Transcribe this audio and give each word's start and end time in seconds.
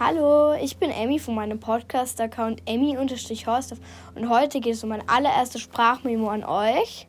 Hallo, 0.00 0.54
ich 0.54 0.78
bin 0.78 0.90
Emmy 0.90 1.18
von 1.18 1.34
meinem 1.34 1.60
Podcast-Account 1.60 2.62
Emmy-Horst 2.64 3.74
und 4.14 4.28
heute 4.30 4.60
geht 4.60 4.72
es 4.72 4.82
um 4.82 4.88
meine 4.88 5.06
allererste 5.06 5.58
Sprachmemo 5.58 6.30
an 6.30 6.44
euch. 6.44 7.06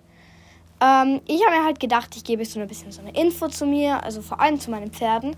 Ähm, 0.82 1.22
ich 1.26 1.42
habe 1.46 1.58
mir 1.58 1.64
halt 1.64 1.80
gedacht, 1.80 2.14
ich 2.18 2.26
gebe 2.26 2.44
so 2.44 2.60
ein 2.60 2.68
bisschen 2.68 2.92
so 2.92 3.02
eine 3.02 3.16
Info 3.18 3.48
zu 3.48 3.66
mir, 3.66 4.04
also 4.04 4.22
vor 4.22 4.42
allem 4.42 4.60
zu 4.60 4.70
meinen 4.70 4.92
Pferden, 4.92 5.34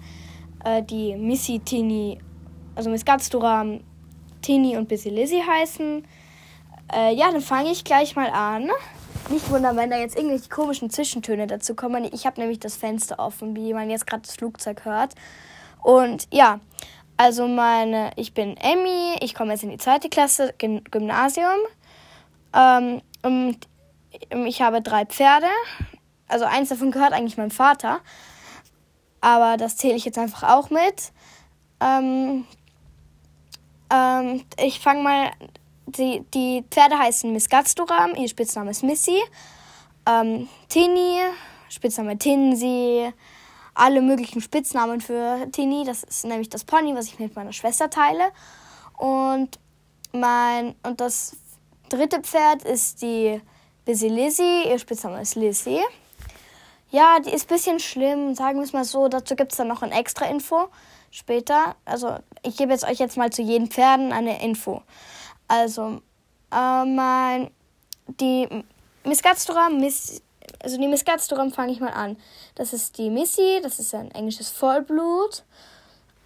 äh, 0.65 0.81
die 0.81 1.15
Missy, 1.15 1.59
Tini, 1.59 2.19
also 2.73 2.89
Miss 2.89 3.05
Gatzduram, 3.05 3.81
Tini 4.41 4.75
und 4.75 4.89
Bissy 4.89 5.09
Lizzy 5.09 5.43
heißen. 5.47 6.03
Äh, 6.93 7.13
ja, 7.13 7.31
dann 7.31 7.41
fange 7.41 7.69
ich 7.71 7.83
gleich 7.83 8.15
mal 8.15 8.31
an. 8.31 8.71
Nicht 9.29 9.51
wundern, 9.51 9.77
wenn 9.77 9.91
da 9.91 9.97
jetzt 9.97 10.17
irgendwelche 10.17 10.49
komischen 10.49 10.89
Zwischentöne 10.89 11.45
dazu 11.45 11.75
kommen. 11.75 12.09
Ich 12.11 12.25
habe 12.25 12.41
nämlich 12.41 12.59
das 12.59 12.75
Fenster 12.75 13.19
offen, 13.19 13.55
wie 13.55 13.71
man 13.75 13.91
jetzt 13.91 14.07
gerade 14.07 14.23
das 14.23 14.35
Flugzeug 14.35 14.83
hört. 14.83 15.13
Und 15.85 16.27
ja, 16.31 16.59
also 17.17 17.47
meine, 17.47 18.11
ich 18.17 18.33
bin 18.33 18.57
Emmy, 18.57 19.15
ich 19.21 19.33
komme 19.35 19.53
jetzt 19.53 19.63
in 19.63 19.69
die 19.69 19.77
zweite 19.77 20.09
Klasse 20.09 20.53
Gymnasium. 20.57 21.59
Ähm, 22.53 23.01
und 23.21 23.57
ich 24.47 24.61
habe 24.61 24.81
drei 24.81 25.05
Pferde. 25.05 25.47
Also 26.27 26.45
eins 26.45 26.69
davon 26.69 26.91
gehört 26.91 27.13
eigentlich 27.13 27.37
meinem 27.37 27.51
Vater. 27.51 27.99
Aber 29.21 29.57
das 29.57 29.77
zähle 29.77 29.95
ich 29.95 30.05
jetzt 30.05 30.17
einfach 30.17 30.43
auch 30.43 30.69
mit. 30.69 31.11
Ähm, 31.79 32.45
ähm, 33.91 34.43
ich 34.57 34.79
fange 34.79 35.03
mal 35.03 35.31
die, 35.85 36.23
die 36.33 36.63
Pferde 36.69 36.97
heißen 36.97 37.31
Miss 37.31 37.49
Gatsturam, 37.49 38.15
ihr 38.15 38.27
Spitzname 38.27 38.71
ist 38.71 38.83
Missy. 38.83 39.19
Ähm, 40.07 40.49
Tini, 40.69 41.19
Spitzname 41.69 42.17
Tinsy. 42.17 43.11
Alle 43.75 44.01
möglichen 44.01 44.41
Spitznamen 44.41 45.01
für 45.01 45.47
Tini. 45.51 45.83
Das 45.85 46.03
ist 46.03 46.25
nämlich 46.25 46.49
das 46.49 46.63
Pony, 46.63 46.95
was 46.95 47.07
ich 47.07 47.19
mit 47.19 47.35
meiner 47.35 47.53
Schwester 47.53 47.89
teile. 47.89 48.31
Und 48.97 49.59
mein 50.13 50.75
und 50.83 51.01
das 51.01 51.35
dritte 51.89 52.21
Pferd 52.21 52.63
ist 52.63 53.01
die 53.01 53.41
Busy 53.85 54.07
Lizzy. 54.07 54.63
Ihr 54.67 54.79
Spitzname 54.79 55.21
ist 55.21 55.35
Lizzy. 55.35 55.81
Ja, 56.89 57.19
die 57.19 57.31
ist 57.31 57.45
ein 57.45 57.53
bisschen 57.53 57.79
schlimm, 57.79 58.35
sagen 58.35 58.59
wir 58.59 58.63
es 58.63 58.73
mal 58.73 58.85
so. 58.85 59.09
Dazu 59.09 59.35
gibt 59.35 59.51
es 59.51 59.57
dann 59.57 59.67
noch 59.67 59.81
ein 59.81 59.91
extra 59.91 60.25
Info 60.25 60.69
später. 61.11 61.75
Also 61.83 62.17
ich 62.43 62.57
gebe 62.57 62.71
jetzt 62.71 62.85
euch 62.85 62.99
jetzt 62.99 63.17
mal 63.17 63.29
zu 63.31 63.41
jedem 63.41 63.69
Pferden 63.69 64.11
eine 64.13 64.41
Info. 64.41 64.81
Also, 65.47 66.01
äh, 66.51 66.85
mein, 66.85 67.51
die 68.07 68.47
Miss 69.03 69.21
Gatstoram, 69.21 69.79
Miss, 69.79 70.21
also 70.65 70.79
die 70.79 70.87
Miss 70.87 71.05
Gatstoram 71.05 71.51
fange 71.51 71.71
ich 71.71 71.79
mal 71.79 71.93
an. 71.93 72.17
Das 72.55 72.73
ist 72.73 72.97
die 72.97 73.11
Missy, 73.11 73.59
das 73.61 73.77
ist 73.77 73.93
ein 73.93 74.09
englisches 74.09 74.49
Vollblut. 74.49 75.43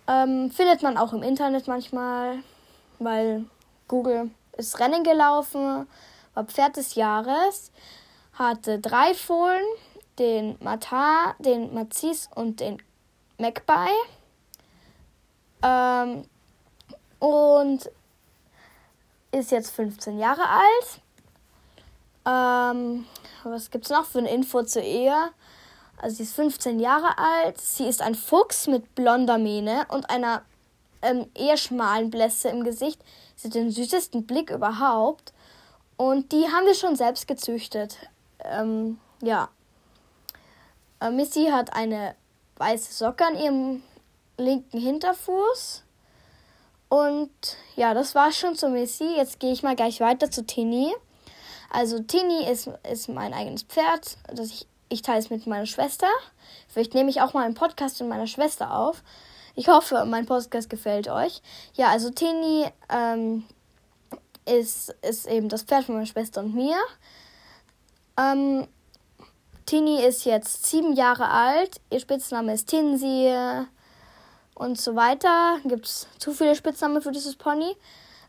Ähm, 0.08 0.50
findet 0.50 0.82
man 0.82 0.98
auch 0.98 1.12
im 1.12 1.24
Internet 1.24 1.68
manchmal, 1.68 2.38
weil 3.00 3.44
Google 3.90 4.32
ist 4.56 4.80
Rennen 4.80 5.04
gelaufen, 5.04 5.88
war 6.34 6.46
Pferd 6.46 6.78
des 6.78 6.96
Jahres, 6.96 7.74
hatte 8.32 8.80
drei 8.80 9.14
Fohlen, 9.14 9.66
den 10.18 10.56
Matar, 10.62 11.36
den 11.40 11.74
Mazis 11.74 12.30
und 12.34 12.62
den 12.62 12.82
Magpie. 13.38 13.92
Ähm, 15.62 16.24
und 17.20 17.92
ist 19.34 19.52
jetzt 19.52 19.72
15 19.72 20.18
Jahre 20.18 20.48
alt. 20.48 21.02
Ähm, 22.26 23.06
was 23.44 23.72
gibt 23.72 23.86
es 23.86 23.92
noch 23.92 24.06
für 24.06 24.20
eine 24.20 24.32
Info 24.32 24.64
zur 24.64 24.84
Ehe? 24.84 25.30
Also 26.02 26.18
sie 26.18 26.24
ist 26.24 26.36
15 26.36 26.80
Jahre 26.80 27.18
alt. 27.18 27.60
Sie 27.60 27.86
ist 27.86 28.02
ein 28.02 28.16
Fuchs 28.16 28.68
mit 28.68 28.96
blonder 28.96 29.38
Mähne 29.38 29.86
und 29.90 30.10
einer 30.10 30.44
ähm, 31.02 31.30
eher 31.36 31.58
schmalen 31.58 32.10
Blässe 32.10 32.50
im 32.50 32.64
Gesicht. 32.64 33.02
Sie 33.36 33.48
hat 33.48 33.56
den 33.56 33.72
süßesten 33.72 34.26
Blick 34.26 34.50
überhaupt. 34.50 35.34
Und 35.98 36.32
die 36.32 36.48
haben 36.48 36.66
wir 36.66 36.76
schon 36.76 36.96
selbst 36.96 37.28
gezüchtet. 37.28 37.98
Ähm, 38.44 39.00
ja. 39.22 39.50
Äh, 41.02 41.12
Missy 41.12 41.48
hat 41.52 41.74
eine 41.74 42.16
weiße 42.58 42.94
Socke 42.94 43.26
an 43.26 43.38
ihrem 43.38 43.84
linken 44.38 44.80
Hinterfuß. 44.80 45.84
Und 46.88 47.32
ja, 47.76 47.94
das 47.94 48.16
war 48.16 48.32
schon 48.32 48.56
zu 48.56 48.70
Missy. 48.70 49.16
Jetzt 49.18 49.40
gehe 49.40 49.52
ich 49.52 49.64
mal 49.64 49.76
gleich 49.76 50.00
weiter 50.00 50.32
zu 50.32 50.46
Tini. 50.46 50.94
Also 51.70 52.00
Tini 52.00 52.50
ist, 52.50 52.70
ist 52.90 53.10
mein 53.10 53.34
eigenes 53.34 53.64
Pferd. 53.64 54.18
Das 54.28 54.48
ich, 54.48 54.68
ich 54.90 55.02
teile 55.02 55.20
es 55.20 55.30
mit 55.30 55.46
meiner 55.48 55.66
Schwester. 55.66 56.08
Vielleicht 56.68 56.94
nehme 56.94 57.10
ich 57.10 57.22
auch 57.22 57.34
mal 57.34 57.46
einen 57.46 57.54
Podcast 57.54 58.00
mit 58.00 58.10
meiner 58.10 58.28
Schwester 58.28 58.76
auf. 58.76 59.04
Ich 59.56 59.68
hoffe, 59.68 60.06
mein 60.06 60.26
Podcast 60.26 60.70
gefällt 60.70 61.10
euch. 61.10 61.42
Ja, 61.74 61.90
also 61.90 62.10
Tini 62.10 62.66
ähm, 62.90 63.46
ist, 64.46 64.96
ist 65.02 65.28
eben 65.28 65.50
das 65.50 65.64
Pferd 65.64 65.86
von 65.86 65.96
meiner 65.96 66.08
Schwester 66.08 66.42
und 66.42 66.56
mir. 66.56 66.78
Ähm, 68.18 68.68
Tini 69.66 70.04
ist 70.04 70.26
jetzt 70.26 70.66
sieben 70.66 70.94
Jahre 70.94 71.30
alt. 71.30 71.80
Ihr 71.92 72.00
Spitzname 72.00 72.54
ist 72.54 72.70
Tinsy 72.70 73.34
und 74.56 74.80
so 74.80 74.96
weiter. 74.96 75.58
Gibt 75.66 75.86
es 75.86 76.08
zu 76.18 76.34
viele 76.34 76.56
Spitznamen 76.56 77.02
für 77.02 77.12
dieses 77.12 77.36
Pony. 77.36 77.76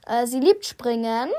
Äh, 0.07 0.27
sie 0.27 0.41
liebt 0.41 0.67
Springen. 0.67 1.31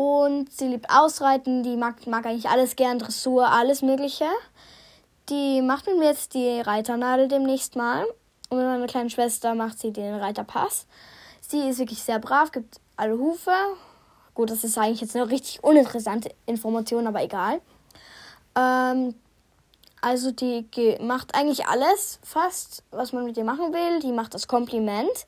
Und 0.00 0.50
sie 0.50 0.68
liebt 0.68 0.88
Ausreiten. 0.88 1.62
Die 1.62 1.76
mag, 1.76 2.06
mag 2.06 2.24
eigentlich 2.24 2.48
alles 2.48 2.74
gern. 2.74 2.98
Dressur, 2.98 3.50
alles 3.50 3.82
Mögliche. 3.82 4.24
Die 5.28 5.60
macht 5.60 5.86
mit 5.86 5.98
mir 5.98 6.06
jetzt 6.06 6.32
die 6.32 6.62
Reiternadel 6.62 7.28
demnächst 7.28 7.76
mal. 7.76 8.06
Und 8.48 8.56
mit 8.56 8.66
meiner 8.66 8.86
kleinen 8.86 9.10
Schwester 9.10 9.54
macht 9.54 9.78
sie 9.78 9.92
den 9.92 10.14
Reiterpass. 10.14 10.86
Sie 11.42 11.68
ist 11.68 11.80
wirklich 11.80 12.02
sehr 12.02 12.18
brav, 12.18 12.50
gibt 12.50 12.80
alle 12.96 13.18
Hufe. 13.18 13.52
Gut, 14.32 14.50
das 14.50 14.64
ist 14.64 14.78
eigentlich 14.78 15.02
jetzt 15.02 15.14
eine 15.14 15.28
richtig 15.28 15.62
uninteressante 15.62 16.30
Information, 16.46 17.06
aber 17.06 17.22
egal. 17.22 17.60
Ähm, 18.56 19.14
also 20.00 20.30
die 20.30 20.64
macht 21.02 21.34
eigentlich 21.34 21.66
alles 21.66 22.20
fast, 22.22 22.84
was 22.90 23.12
man 23.12 23.26
mit 23.26 23.36
ihr 23.36 23.44
machen 23.44 23.74
will. 23.74 24.00
Die 24.00 24.12
macht 24.12 24.32
das 24.32 24.48
Kompliment. 24.48 25.26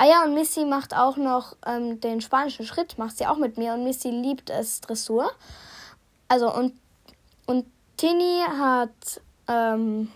Ah 0.00 0.06
ja, 0.06 0.24
und 0.24 0.34
Missy 0.34 0.64
macht 0.64 0.94
auch 0.94 1.16
noch 1.16 1.56
ähm, 1.66 2.00
den 2.00 2.20
spanischen 2.20 2.64
Schritt, 2.64 2.98
macht 2.98 3.18
sie 3.18 3.26
auch 3.26 3.36
mit 3.36 3.58
mir. 3.58 3.74
Und 3.74 3.82
Missy 3.82 4.10
liebt 4.10 4.48
es 4.48 4.80
Dressur. 4.80 5.30
Also 6.28 6.54
und, 6.54 6.78
und 7.46 7.66
Tini 7.96 8.42
hat... 8.46 9.20
Ähm, 9.48 10.12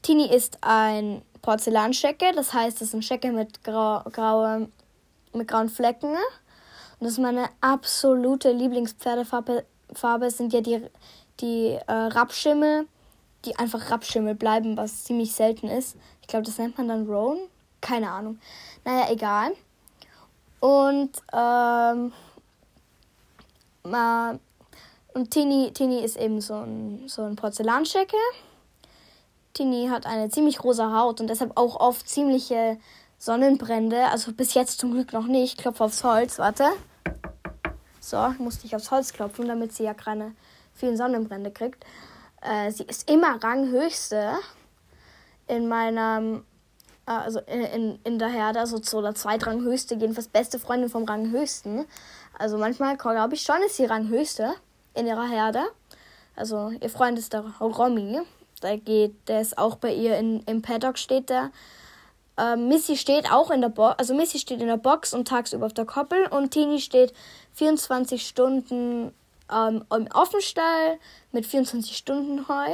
Tini 0.00 0.32
ist 0.32 0.58
ein 0.62 1.22
Porzellanschecke, 1.42 2.32
das 2.34 2.54
heißt, 2.54 2.80
es 2.80 2.88
ist 2.88 2.94
ein 2.94 3.02
Schecke 3.02 3.32
mit, 3.32 3.62
grau, 3.62 4.02
graue, 4.12 4.68
mit 5.34 5.48
grauen 5.48 5.68
Flecken. 5.68 6.12
Und 6.12 6.18
das 7.00 7.12
ist 7.12 7.18
meine 7.18 7.48
absolute 7.60 8.52
Lieblingspferdefarbe. 8.52 9.66
Farbe 9.92 10.30
sind 10.30 10.52
ja 10.52 10.60
die 10.60 10.80
die 11.40 11.78
äh, 11.86 11.92
Rapschimmel, 11.92 12.86
die 13.44 13.56
einfach 13.56 13.90
Rapschimmel 13.90 14.34
bleiben, 14.34 14.76
was 14.76 15.04
ziemlich 15.04 15.32
selten 15.32 15.68
ist. 15.68 15.96
Ich 16.22 16.28
glaube, 16.28 16.46
das 16.46 16.58
nennt 16.58 16.78
man 16.78 16.88
dann 16.88 17.06
Roan. 17.06 17.38
Keine 17.86 18.10
Ahnung. 18.10 18.40
Naja, 18.84 19.12
egal. 19.12 19.52
Und, 20.58 21.12
ähm, 21.32 22.12
und 25.14 25.30
Tini, 25.30 25.70
Tini 25.72 26.00
ist 26.00 26.16
eben 26.16 26.40
so 26.40 26.54
ein, 26.54 27.04
so 27.06 27.22
ein 27.22 27.36
Porzellanschecke. 27.36 28.16
Tini 29.54 29.86
hat 29.88 30.04
eine 30.04 30.28
ziemlich 30.30 30.64
rosa 30.64 30.98
Haut 30.98 31.20
und 31.20 31.28
deshalb 31.28 31.56
auch 31.56 31.78
oft 31.78 32.08
ziemliche 32.08 32.76
Sonnenbrände. 33.18 34.08
Also 34.08 34.32
bis 34.32 34.54
jetzt 34.54 34.80
zum 34.80 34.90
Glück 34.90 35.12
noch 35.12 35.28
nicht. 35.28 35.56
Klopf 35.56 35.80
aufs 35.80 36.02
Holz, 36.02 36.40
warte. 36.40 36.64
So, 38.00 38.34
musste 38.38 38.66
ich 38.66 38.74
aufs 38.74 38.90
Holz 38.90 39.12
klopfen, 39.12 39.46
damit 39.46 39.72
sie 39.72 39.84
ja 39.84 39.94
keine 39.94 40.34
vielen 40.74 40.96
Sonnenbrände 40.96 41.52
kriegt. 41.52 41.84
Äh, 42.42 42.72
sie 42.72 42.82
ist 42.82 43.08
immer 43.08 43.42
Ranghöchste 43.42 44.34
in 45.46 45.68
meinem, 45.68 46.44
also 47.06 47.40
in, 47.40 47.60
in, 47.60 47.98
in 48.02 48.18
der 48.18 48.28
Herde, 48.28 48.60
also 48.60 48.82
so 48.82 49.00
der 49.00 49.14
Zweitranghöchste, 49.14 49.94
jedenfalls 49.94 50.28
beste 50.28 50.58
Freundin 50.58 50.90
vom 50.90 51.04
Ranghöchsten. 51.04 51.86
Also 52.38 52.58
manchmal 52.58 52.96
glaube 52.96 53.34
ich 53.34 53.42
schon, 53.42 53.62
ist 53.64 53.76
sie 53.76 53.84
Ranghöchste 53.84 54.54
in 54.94 55.06
ihrer 55.06 55.28
Herde. 55.28 55.62
Also 56.34 56.70
ihr 56.80 56.90
Freund 56.90 57.18
ist 57.18 57.32
der 57.32 57.44
Romy. 57.60 58.20
Der 58.62 58.78
geht, 58.78 59.14
der 59.28 59.40
ist 59.40 59.56
auch 59.56 59.76
bei 59.76 59.94
ihr 59.94 60.18
in, 60.18 60.42
im 60.46 60.62
Paddock 60.62 60.98
steht 60.98 61.30
der. 61.30 61.50
Äh, 62.36 62.56
Missy 62.56 62.96
steht 62.96 63.30
auch 63.30 63.50
in 63.50 63.60
der 63.60 63.68
Box, 63.68 63.98
also 63.98 64.14
Missy 64.14 64.38
steht 64.38 64.60
in 64.60 64.66
der 64.66 64.76
Box 64.76 65.14
und 65.14 65.28
tagsüber 65.28 65.66
auf 65.66 65.72
der 65.72 65.86
Koppel 65.86 66.26
und 66.26 66.50
Tini 66.50 66.80
steht 66.80 67.14
24 67.54 68.26
Stunden 68.26 69.14
ähm, 69.50 69.84
im 69.94 70.08
Offenstall 70.12 70.98
mit 71.32 71.46
24 71.46 71.96
Stunden 71.96 72.48
Heu. 72.48 72.72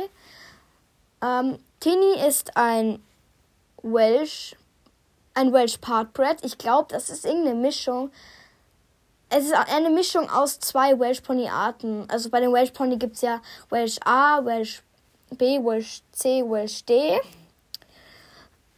Ähm, 1.23 1.59
Tini 1.79 2.27
ist 2.27 2.57
ein 2.57 3.01
Welsh, 3.83 4.55
ein 5.35 5.53
Welsh 5.53 5.79
Partbred. 5.79 6.45
Ich 6.45 6.59
glaube, 6.59 6.89
das 6.91 7.11
ist 7.11 7.25
irgendeine 7.25 7.59
Mischung. 7.59 8.11
Es 9.29 9.45
ist 9.45 9.55
eine 9.55 9.91
Mischung 9.91 10.29
aus 10.29 10.59
zwei 10.61 10.99
Welsh 10.99 11.21
Pony 11.21 11.49
Arten. 11.49 12.05
Also 12.09 12.29
bei 12.31 12.41
den 12.41 12.53
Welsh 12.53 12.71
Pony 12.73 12.97
gibt 12.97 13.17
es 13.17 13.23
ja 13.23 13.41
Welsh 13.71 13.97
A, 14.05 14.45
Welsh 14.45 14.83
B, 15.31 15.59
Welsh 15.59 16.03
C, 16.13 16.43
Welsh 16.43 16.85
D. 16.85 17.19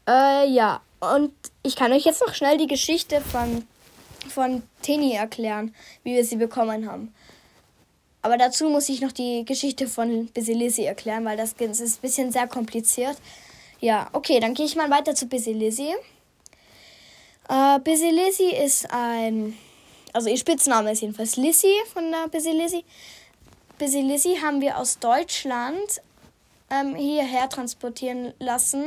Äh, 0.06 0.48
ja, 0.48 0.80
und 1.00 1.32
ich 1.62 1.76
kann 1.76 1.92
euch 1.92 2.04
jetzt 2.04 2.20
noch 2.24 2.34
schnell 2.34 2.58
die 2.58 2.66
Geschichte 2.66 3.20
von, 3.20 3.66
von 4.28 4.62
Tini 4.82 5.14
erklären, 5.14 5.74
wie 6.02 6.14
wir 6.14 6.24
sie 6.24 6.36
bekommen 6.36 6.88
haben. 6.88 7.14
Aber 8.22 8.38
dazu 8.38 8.70
muss 8.70 8.88
ich 8.88 9.00
noch 9.00 9.12
die 9.12 9.44
Geschichte 9.44 9.86
von 9.86 10.30
Basilisi 10.32 10.84
erklären, 10.84 11.24
weil 11.24 11.36
das, 11.36 11.52
ist 11.52 11.98
ein 11.98 12.00
bisschen 12.00 12.32
sehr 12.32 12.46
kompliziert. 12.46 13.18
Ja, 13.80 14.08
okay, 14.12 14.40
dann 14.40 14.54
gehe 14.54 14.66
ich 14.66 14.76
mal 14.76 14.90
weiter 14.90 15.14
zu 15.14 15.26
Basilisi. 15.26 15.94
Äh, 17.48 17.78
Basilisi 17.80 18.50
ist 18.64 18.90
ein, 18.90 19.56
also 20.12 20.28
ihr 20.28 20.38
Spitzname 20.38 20.92
ist 20.92 21.02
jedenfalls 21.02 21.36
Lissy 21.36 21.74
von 21.92 22.10
der 22.10 22.28
Basilisi. 22.28 22.84
Basilisi 23.78 24.36
haben 24.42 24.60
wir 24.60 24.78
aus 24.78 24.98
Deutschland 24.98 26.00
ähm, 26.70 26.94
hierher 26.94 27.48
transportieren 27.48 28.32
lassen. 28.38 28.84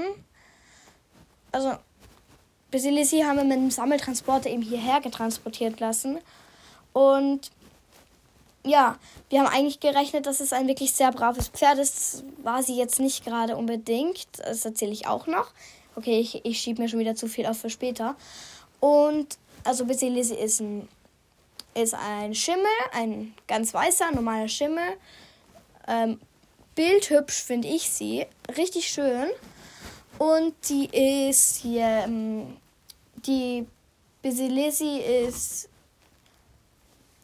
Also 1.52 1.76
Basilisi 2.72 3.22
haben 3.22 3.38
wir 3.38 3.44
mit 3.44 3.58
einem 3.58 3.72
Sammeltransporter 3.72 4.50
eben 4.50 4.62
hierher 4.62 5.02
getransportiert 5.02 5.80
lassen. 5.80 6.20
Und 6.94 7.52
ja, 8.68 8.98
wir 9.30 9.40
haben 9.40 9.48
eigentlich 9.48 9.80
gerechnet, 9.80 10.26
dass 10.26 10.40
es 10.40 10.54
ein 10.54 10.68
wirklich 10.68 10.94
sehr 10.94 11.12
braves 11.12 11.50
Pferd 11.50 11.80
ist. 11.80 11.96
Das 11.96 12.24
war 12.44 12.64
sie 12.64 12.78
jetzt 12.78 13.00
nicht 13.00 13.26
gerade 13.26 13.56
unbedingt. 13.56 14.28
Das 14.38 14.66
erzähle 14.66 14.92
ich 14.92 15.08
auch 15.08 15.28
noch. 15.28 15.52
Okay, 15.96 16.20
ich, 16.20 16.46
ich 16.46 16.60
schiebe 16.60 16.82
mir 16.82 16.90
schon 16.90 17.00
wieder 17.00 17.16
zu 17.16 17.28
viel 17.28 17.46
auf 17.46 17.58
für 17.58 17.70
später. 17.70 18.16
Und 18.80 19.38
also 19.64 19.86
Basilisi 19.86 20.36
ist 20.36 20.62
ein, 20.62 20.88
ist 21.74 21.94
ein 21.94 22.36
Schimmel, 22.36 22.66
ein 22.94 23.34
ganz 23.48 23.74
weißer, 23.74 24.12
normaler 24.12 24.48
Schimmel. 24.48 24.98
Ähm, 25.88 26.20
bildhübsch 26.76 27.44
finde 27.44 27.68
ich 27.68 27.90
sie. 27.90 28.26
Richtig 28.56 28.90
schön. 28.90 29.28
Und 30.20 30.54
die 30.70 30.86
ist 31.28 31.58
hier, 31.58 32.04
ähm, 32.06 32.58
die 33.26 33.66
Basilisi 34.22 35.00
ist 35.00 35.70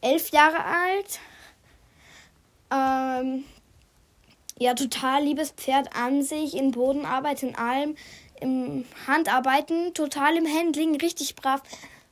elf 0.00 0.30
Jahre 0.30 0.64
alt. 0.64 1.18
Ähm, 2.74 3.44
ja, 4.58 4.74
total 4.74 5.24
liebes 5.24 5.50
Pferd 5.50 5.94
an 5.96 6.22
sich, 6.22 6.56
in 6.56 6.70
Bodenarbeit, 6.70 7.42
in 7.42 7.54
allem, 7.54 7.96
im 8.40 8.84
Handarbeiten, 9.06 9.94
total 9.94 10.36
im 10.36 10.46
Handling, 10.46 10.96
richtig 10.96 11.34
brav. 11.36 11.62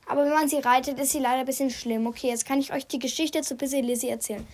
Aber 0.07 0.25
wenn 0.25 0.33
man 0.33 0.49
sie 0.49 0.57
reitet, 0.57 0.99
ist 0.99 1.11
sie 1.11 1.19
leider 1.19 1.39
ein 1.39 1.45
bisschen 1.45 1.69
schlimm. 1.69 2.07
Okay, 2.07 2.27
jetzt 2.27 2.45
kann 2.45 2.59
ich 2.59 2.73
euch 2.73 2.87
die 2.87 2.99
Geschichte 2.99 3.41
zu 3.41 3.55
Busy 3.55 3.81
Lizzie 3.81 4.09
erzählen. 4.09 4.45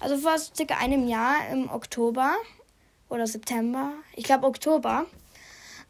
Also 0.00 0.16
vor 0.16 0.38
circa 0.38 0.76
einem 0.78 1.08
Jahr 1.08 1.36
im 1.52 1.70
Oktober 1.70 2.34
oder 3.08 3.26
September, 3.26 3.92
ich 4.16 4.24
glaube 4.24 4.46
Oktober, 4.46 5.06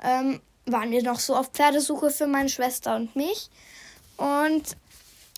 ähm, 0.03 0.41
waren 0.67 0.91
wir 0.91 1.03
noch 1.03 1.21
so 1.21 1.35
auf 1.35 1.49
Pferdesuche 1.49 2.11
für 2.11 2.27
meine 2.27 2.49
Schwester 2.49 2.97
und 2.97 3.15
mich. 3.17 3.51
Und 4.17 4.77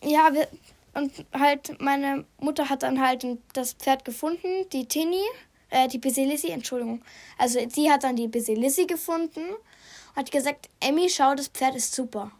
ja, 0.03 0.33
wir, 0.33 0.49
und 0.97 1.13
halt, 1.33 1.79
meine 1.79 2.25
Mutter 2.39 2.71
hat 2.71 2.83
dann 2.83 3.01
halt 3.01 3.25
das 3.53 3.75
Pferd 3.75 4.07
gefunden, 4.07 4.67
die 4.73 4.89
Tini, 4.89 5.23
äh, 5.69 5.89
die 5.89 5.99
Basilisi, 5.99 6.49
Entschuldigung. 6.49 7.03
Also 7.37 7.59
sie 7.69 7.91
hat 7.91 8.03
dann 8.03 8.17
die 8.17 8.29
Basilisi 8.29 8.87
gefunden 8.87 9.51
und 9.51 10.17
hat 10.17 10.31
gesagt, 10.31 10.71
Emmy, 10.81 11.11
schau, 11.11 11.35
das 11.35 11.49
Pferd 11.49 11.77
ist 11.77 11.95
super. 11.95 12.33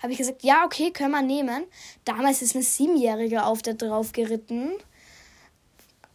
Habe 0.00 0.12
ich 0.12 0.18
gesagt, 0.18 0.44
ja, 0.44 0.64
okay, 0.64 0.92
können 0.92 1.10
wir 1.10 1.22
nehmen. 1.22 1.64
Damals 2.04 2.40
ist 2.40 2.54
eine 2.54 2.62
Siebenjährige 2.62 3.44
auf 3.44 3.62
der 3.62 3.74
drauf 3.74 4.12
geritten 4.12 4.70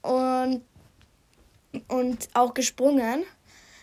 und, 0.01 0.61
und 1.89 2.29
auch 2.33 2.53
gesprungen. 2.53 3.25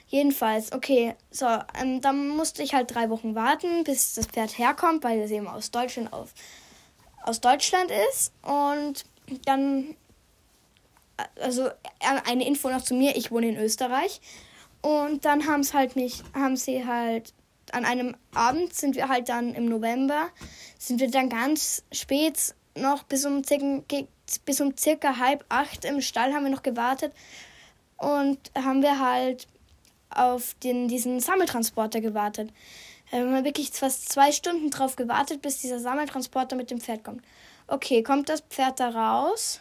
Jedenfalls, 0.08 0.72
okay, 0.72 1.16
so, 1.30 1.46
ähm, 1.78 2.00
dann 2.00 2.28
musste 2.28 2.62
ich 2.62 2.72
halt 2.72 2.94
drei 2.94 3.10
Wochen 3.10 3.34
warten, 3.34 3.84
bis 3.84 4.14
das 4.14 4.26
Pferd 4.26 4.56
herkommt, 4.56 5.04
weil 5.04 5.20
es 5.20 5.30
eben 5.30 5.48
aus 5.48 5.70
Deutschland 5.70 6.14
auf 6.14 6.32
aus 7.26 7.40
Deutschland 7.40 7.90
ist. 8.10 8.32
Und 8.42 9.04
dann, 9.44 9.94
also 11.40 11.68
eine 12.00 12.46
Info 12.46 12.70
noch 12.70 12.82
zu 12.82 12.94
mir, 12.94 13.16
ich 13.16 13.30
wohne 13.30 13.48
in 13.48 13.56
Österreich. 13.56 14.20
Und 14.82 15.24
dann 15.24 15.46
haben 15.46 15.60
es 15.60 15.74
halt 15.74 15.96
mich, 15.96 16.22
haben 16.34 16.56
sie 16.56 16.86
halt 16.86 17.34
an 17.72 17.84
einem 17.84 18.16
Abend 18.34 18.74
sind 18.74 18.94
wir 18.96 19.08
halt 19.08 19.28
dann 19.28 19.54
im 19.54 19.66
November, 19.66 20.28
sind 20.78 21.00
wir 21.00 21.10
dann 21.10 21.28
ganz 21.28 21.82
spät 21.92 22.54
noch 22.76 23.02
bis 23.04 23.24
um 23.24 23.42
circa, 23.42 23.82
bis 24.44 24.60
um 24.60 24.76
circa 24.76 25.18
halb 25.18 25.44
acht 25.48 25.84
im 25.84 26.00
Stall 26.00 26.32
haben 26.32 26.44
wir 26.44 26.50
noch 26.50 26.62
gewartet 26.62 27.12
und 27.96 28.38
haben 28.54 28.82
wir 28.82 29.00
halt 29.00 29.48
auf 30.10 30.54
den, 30.62 30.88
diesen 30.88 31.20
Sammeltransporter 31.20 32.00
gewartet. 32.00 32.50
Haben 33.20 33.34
wir 33.34 33.44
wirklich 33.44 33.70
fast 33.70 34.08
zwei 34.10 34.32
Stunden 34.32 34.70
drauf 34.70 34.96
gewartet, 34.96 35.42
bis 35.42 35.60
dieser 35.60 35.80
Sammeltransporter 35.80 36.56
mit 36.56 36.70
dem 36.70 36.80
Pferd 36.80 37.04
kommt. 37.04 37.22
Okay, 37.66 38.02
kommt 38.02 38.28
das 38.28 38.40
Pferd 38.42 38.80
da 38.80 38.90
raus? 38.90 39.60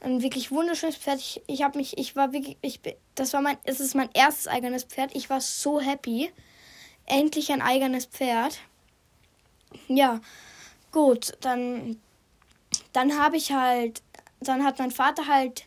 Ein 0.00 0.22
wirklich 0.22 0.50
wunderschönes 0.50 0.96
Pferd. 0.96 1.18
Ich, 1.18 1.42
ich 1.46 1.62
habe 1.62 1.78
mich, 1.78 1.98
ich 1.98 2.16
war 2.16 2.32
wirklich, 2.32 2.56
ich, 2.60 2.80
das 3.14 3.32
war 3.32 3.42
mein, 3.42 3.56
es 3.64 3.80
ist 3.80 3.94
mein 3.94 4.10
erstes 4.12 4.48
eigenes 4.48 4.84
Pferd. 4.84 5.14
Ich 5.14 5.30
war 5.30 5.40
so 5.40 5.80
happy. 5.80 6.30
Endlich 7.06 7.52
ein 7.52 7.62
eigenes 7.62 8.06
Pferd. 8.06 8.58
Ja, 9.88 10.20
gut, 10.92 11.32
dann, 11.40 12.00
dann 12.92 13.18
habe 13.18 13.36
ich 13.36 13.52
halt, 13.52 14.02
dann 14.40 14.64
hat 14.64 14.78
mein 14.78 14.90
Vater 14.90 15.26
halt 15.26 15.66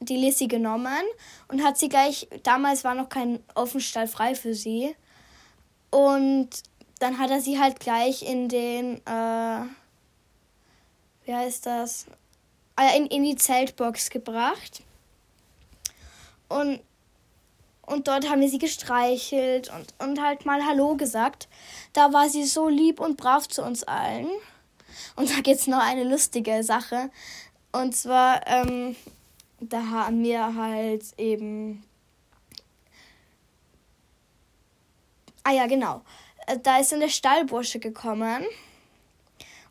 die 0.00 0.16
Lissy 0.16 0.46
genommen 0.46 1.02
und 1.48 1.64
hat 1.64 1.78
sie 1.78 1.88
gleich, 1.88 2.28
damals 2.42 2.84
war 2.84 2.94
noch 2.94 3.08
kein 3.08 3.40
Offenstall 3.54 4.06
frei 4.06 4.34
für 4.34 4.54
sie, 4.54 4.94
und 5.90 6.50
dann 6.98 7.18
hat 7.18 7.30
er 7.30 7.40
sie 7.40 7.58
halt 7.58 7.80
gleich 7.80 8.22
in 8.22 8.48
den, 8.48 8.96
äh, 9.06 9.62
wie 11.24 11.34
heißt 11.34 11.66
das? 11.66 12.06
Ah, 12.76 12.94
in, 12.96 13.06
in 13.06 13.24
die 13.24 13.36
Zeltbox 13.36 14.10
gebracht. 14.10 14.82
Und, 16.48 16.80
und 17.82 18.08
dort 18.08 18.28
haben 18.28 18.40
wir 18.40 18.48
sie 18.48 18.58
gestreichelt 18.58 19.70
und, 19.72 19.94
und 19.98 20.22
halt 20.22 20.46
mal 20.46 20.64
Hallo 20.64 20.96
gesagt. 20.96 21.48
Da 21.92 22.12
war 22.12 22.28
sie 22.28 22.44
so 22.44 22.68
lieb 22.68 23.00
und 23.00 23.16
brav 23.16 23.48
zu 23.48 23.62
uns 23.62 23.84
allen. 23.84 24.28
Und 25.16 25.30
da 25.30 25.40
gibt 25.40 25.60
es 25.60 25.66
noch 25.66 25.82
eine 25.82 26.04
lustige 26.04 26.62
Sache. 26.62 27.10
Und 27.72 27.96
zwar, 27.96 28.46
ähm, 28.46 28.96
da 29.60 29.86
haben 29.88 30.22
wir 30.22 30.54
halt 30.54 31.04
eben 31.18 31.84
Ah 35.48 35.52
ja, 35.52 35.66
genau. 35.66 36.02
Äh, 36.46 36.58
da 36.62 36.78
ist 36.78 36.92
dann 36.92 37.00
der 37.00 37.08
Stallbursche 37.08 37.78
gekommen 37.78 38.44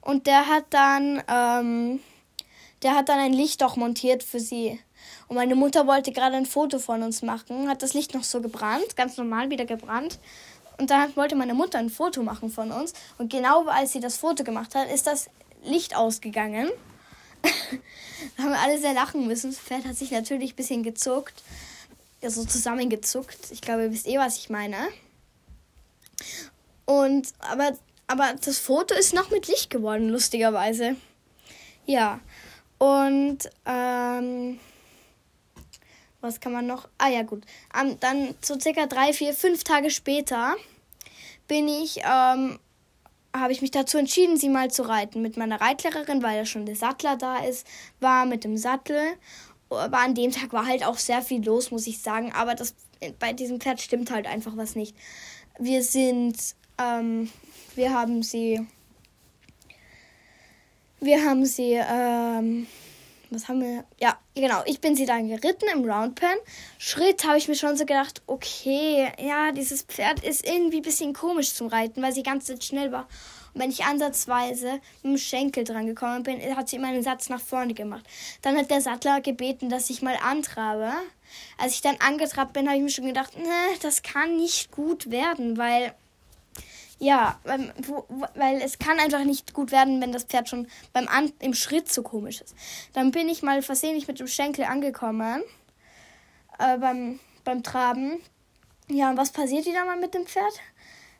und 0.01 0.25
der 0.25 0.48
hat 0.48 0.65
dann, 0.72 1.22
ähm, 1.27 2.00
der 2.81 2.96
hat 2.96 3.10
dann 3.10 3.19
ein 3.19 3.34
Licht 3.34 3.62
auch 3.62 3.75
montiert 3.75 4.24
für 4.24 4.39
sie. 4.39 4.79
Und 5.27 5.36
meine 5.36 5.53
Mutter 5.53 5.86
wollte 5.86 6.12
gerade 6.12 6.36
ein 6.36 6.48
Foto 6.48 6.79
von 6.79 7.03
uns 7.03 7.22
machen, 7.22 7.69
hat 7.69 7.84
das 7.84 7.93
Licht 7.93 8.15
noch 8.15 8.24
so 8.24 8.41
gebrannt, 8.41 8.96
ganz 8.96 9.17
normal 9.17 9.51
wieder 9.51 9.65
gebrannt. 9.65 10.17
Und 10.79 10.89
dann 10.89 11.15
wollte 11.15 11.36
meine 11.36 11.53
Mutter 11.53 11.77
ein 11.77 11.91
Foto 11.91 12.24
machen 12.24 12.50
von 12.50 12.72
uns. 12.72 12.93
Und 13.19 13.31
genau 13.31 13.67
als 13.67 13.91
sie 13.91 14.00
das 14.00 14.17
Foto 14.17 14.43
gemacht 14.43 14.74
hat, 14.74 14.89
ist 14.91 15.05
das 15.05 15.29
Licht 15.63 15.96
ausgegangen. 15.96 16.72
da 17.43 18.43
haben 18.43 18.50
wir 18.50 18.60
alle 18.60 18.79
sehr 18.79 18.93
lachen 18.93 19.27
müssen. 19.27 19.51
Das 19.51 19.60
Pferd 19.60 19.86
hat 19.86 19.96
sich 19.96 20.10
natürlich 20.10 20.53
ein 20.53 20.55
bisschen 20.55 20.81
gezuckt. 20.81 21.43
Ja, 22.24 22.31
so 22.31 22.43
zusammengezuckt. 22.46 23.51
Ich 23.51 23.62
glaube, 23.62 23.84
ihr 23.84 23.91
wisst 23.91 24.07
eh, 24.07 24.17
was 24.17 24.38
ich 24.38 24.50
meine. 24.50 24.77
Und 26.86 27.33
aber, 27.39 27.77
aber 28.07 28.33
das 28.43 28.59
Foto 28.59 28.95
ist 28.95 29.13
noch 29.13 29.29
mit 29.29 29.47
Licht 29.47 29.69
geworden, 29.69 30.09
lustigerweise. 30.09 30.95
Ja. 31.86 32.19
Und 32.77 33.50
ähm, 33.65 34.59
was 36.21 36.39
kann 36.39 36.53
man 36.53 36.67
noch? 36.67 36.88
Ah 36.97 37.09
ja, 37.09 37.24
gut. 37.24 37.43
Um, 37.79 38.00
dann 38.00 38.36
so 38.41 38.59
circa 38.59 38.86
drei, 38.86 39.13
vier, 39.13 39.33
fünf 39.33 39.63
Tage 39.63 39.89
später 39.89 40.55
bin 41.47 41.67
ich, 41.67 42.00
ähm, 42.03 42.59
habe 43.36 43.51
ich 43.51 43.62
mich 43.62 43.71
dazu 43.71 43.97
entschieden, 43.97 44.38
sie 44.38 44.50
mal 44.50 44.69
zu 44.69 44.88
reiten 44.88 45.21
mit 45.21 45.38
meiner 45.38 45.62
Reitlehrerin, 45.62 46.24
weil 46.24 46.38
ja 46.38 46.45
schon 46.45 46.65
der 46.65 46.75
Sattler 46.75 47.17
da 47.17 47.38
ist, 47.39 47.67
war 48.00 48.25
mit 48.25 48.43
dem 48.43 48.57
Sattel. 48.57 49.00
Aber 49.69 50.00
an 50.00 50.15
dem 50.15 50.31
Tag 50.31 50.53
war 50.53 50.65
halt 50.65 50.86
auch 50.86 50.97
sehr 50.97 51.21
viel 51.21 51.43
los, 51.43 51.71
muss 51.71 51.88
ich 51.88 52.01
sagen. 52.01 52.31
Aber 52.33 52.55
das 52.55 52.75
bei 53.19 53.33
diesem 53.33 53.59
Pferd 53.59 53.81
stimmt 53.81 54.12
halt 54.12 54.27
einfach 54.27 54.55
was 54.55 54.75
nicht. 54.75 54.95
Wir 55.59 55.83
sind, 55.83 56.55
ähm, 56.77 57.29
wir 57.75 57.93
haben 57.93 58.21
sie, 58.23 58.65
wir 60.99 61.23
haben 61.25 61.45
sie, 61.45 61.73
ähm, 61.73 62.67
was 63.29 63.48
haben 63.48 63.62
wir? 63.62 63.84
Ja, 64.00 64.17
genau. 64.36 64.62
Ich 64.65 64.79
bin 64.79 64.96
sie 64.96 65.05
dann 65.05 65.27
geritten 65.27 65.67
im 65.74 65.89
Roundpen. 65.89 66.38
Schritt 66.77 67.25
habe 67.25 67.38
ich 67.38 67.48
mir 67.48 67.55
schon 67.55 67.77
so 67.77 67.86
gedacht, 67.86 68.22
okay, 68.27 69.12
ja, 69.19 69.51
dieses 69.51 69.84
Pferd 69.84 70.24
ist 70.24 70.46
irgendwie 70.46 70.77
ein 70.77 70.84
bisschen 70.84 71.13
komisch 71.13 71.53
zum 71.53 71.67
Reiten, 71.67 72.01
weil 72.01 72.13
sie 72.13 72.24
ganz 72.24 72.51
schnell 72.63 72.91
war. 72.91 73.07
Und 73.53 73.62
wenn 73.62 73.69
ich 73.69 73.84
ansatzweise 73.86 74.79
mit 75.03 75.13
dem 75.13 75.17
Schenkel 75.17 75.63
dran 75.63 75.88
gekommen 75.88 76.24
bin, 76.24 76.39
hat 76.55 76.69
sie 76.69 76.77
immer 76.77 76.88
einen 76.88 77.03
Satz 77.03 77.29
nach 77.29 77.41
vorne 77.41 77.74
gemacht. 77.74 78.05
Dann 78.41 78.57
hat 78.57 78.69
der 78.69 78.81
Sattler 78.81 79.22
gebeten, 79.22 79.69
dass 79.69 79.89
ich 79.89 80.01
mal 80.01 80.17
antrabe. 80.22 80.91
Als 81.57 81.74
ich 81.74 81.81
dann 81.81 81.98
angetrabt 81.98 82.53
bin, 82.53 82.67
habe 82.67 82.77
ich 82.77 82.84
mir 82.84 82.89
schon 82.89 83.05
gedacht, 83.05 83.38
ne, 83.38 83.50
das 83.81 84.03
kann 84.03 84.38
nicht 84.38 84.72
gut 84.72 85.12
werden, 85.12 85.57
weil 85.57 85.93
Ja, 87.00 87.39
weil, 87.44 87.74
wo, 87.86 88.06
weil 88.36 88.60
es 88.62 88.80
kann 88.80 89.00
einfach 89.00 89.24
nicht 89.24 89.54
gut 89.54 89.72
werden, 89.72 90.01
wenn 90.01 90.12
das 90.12 90.24
Pferd 90.24 90.50
schon 90.50 90.68
beim 90.94 91.08
An 91.08 91.32
im 91.39 91.54
Schritt 91.54 91.92
so 91.92 92.01
komisch 92.01 92.42
ist. 92.42 92.56
Dann 92.94 93.12
bin 93.12 93.30
ich 93.30 93.44
mal 93.44 93.62
versehentlich 93.62 94.08
mit 94.08 94.20
dem 94.20 94.27
Schenkel 94.27 94.66
angekommen 94.66 95.44
äh, 96.58 96.77
beim, 96.77 97.20
beim 97.44 97.62
Traben. 97.62 98.20
Ja, 98.89 99.12
und 99.12 99.18
was 99.18 99.32
passiert 99.32 99.66
wieder 99.66 99.86
mal 99.86 100.00
mit 100.00 100.13
dem 100.13 100.25
Pferd? 100.25 100.54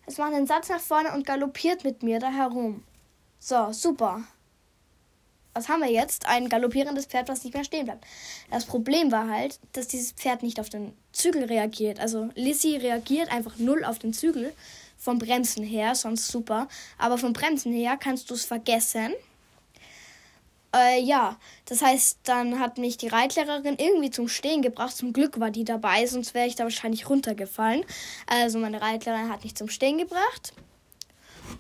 Es 0.08 0.18
macht 0.18 0.34
einen 0.34 0.48
Satz 0.48 0.70
nach 0.70 0.80
vorne 0.80 1.14
und 1.14 1.28
galoppiert 1.28 1.84
mit 1.84 2.02
mir 2.02 2.20
da 2.20 2.32
herum. 2.32 2.84
So, 3.40 3.72
super. 3.72 4.24
Was 5.54 5.70
haben 5.70 5.82
wir 5.82 5.92
jetzt? 5.92 6.28
Ein 6.28 6.50
galoppierendes 6.50 7.08
Pferd, 7.08 7.30
was 7.30 7.44
nicht 7.44 7.54
mehr 7.54 7.64
stehen 7.64 7.86
bleibt. 7.86 8.06
Das 8.52 8.66
Problem 8.66 9.12
war 9.12 9.28
halt, 9.28 9.60
dass 9.74 9.88
dieses 9.88 10.12
Pferd 10.12 10.44
nicht 10.44 10.60
auf 10.60 10.70
den 10.70 10.94
Zügel 11.12 11.44
reagiert. 11.46 12.00
Also 12.00 12.30
Lissy 12.36 12.78
reagiert 12.78 13.32
einfach 13.32 13.58
null 13.58 13.84
auf 13.84 14.00
den 14.00 14.14
Zügel. 14.14 14.54
Vom 14.98 15.20
Bremsen 15.20 15.64
her, 15.64 15.96
sonst 15.96 16.28
super. 16.28 16.68
Aber 16.98 17.18
vom 17.18 17.34
Bremsen 17.34 17.72
her 17.72 17.98
kannst 17.98 18.30
du 18.30 18.34
es 18.34 18.46
vergessen. 18.46 19.14
Äh, 20.76 21.02
ja, 21.02 21.40
das 21.66 21.82
heißt, 21.82 22.20
dann 22.24 22.60
hat 22.60 22.78
mich 22.78 22.98
die 22.98 23.08
Reitlehrerin 23.08 23.78
irgendwie 23.78 24.12
zum 24.12 24.28
Stehen 24.28 24.62
gebracht. 24.62 24.96
Zum 24.96 25.14
Glück 25.14 25.40
war 25.40 25.50
die 25.50 25.64
dabei, 25.64 26.06
sonst 26.06 26.34
wäre 26.34 26.48
ich 26.48 26.56
da 26.56 26.64
wahrscheinlich 26.64 27.10
runtergefallen. 27.10 27.86
Also 28.26 28.60
meine 28.60 28.82
Reitlehrerin 28.82 29.30
hat 29.30 29.44
mich 29.44 29.56
zum 29.56 29.70
Stehen 29.70 29.98
gebracht. 29.98 30.54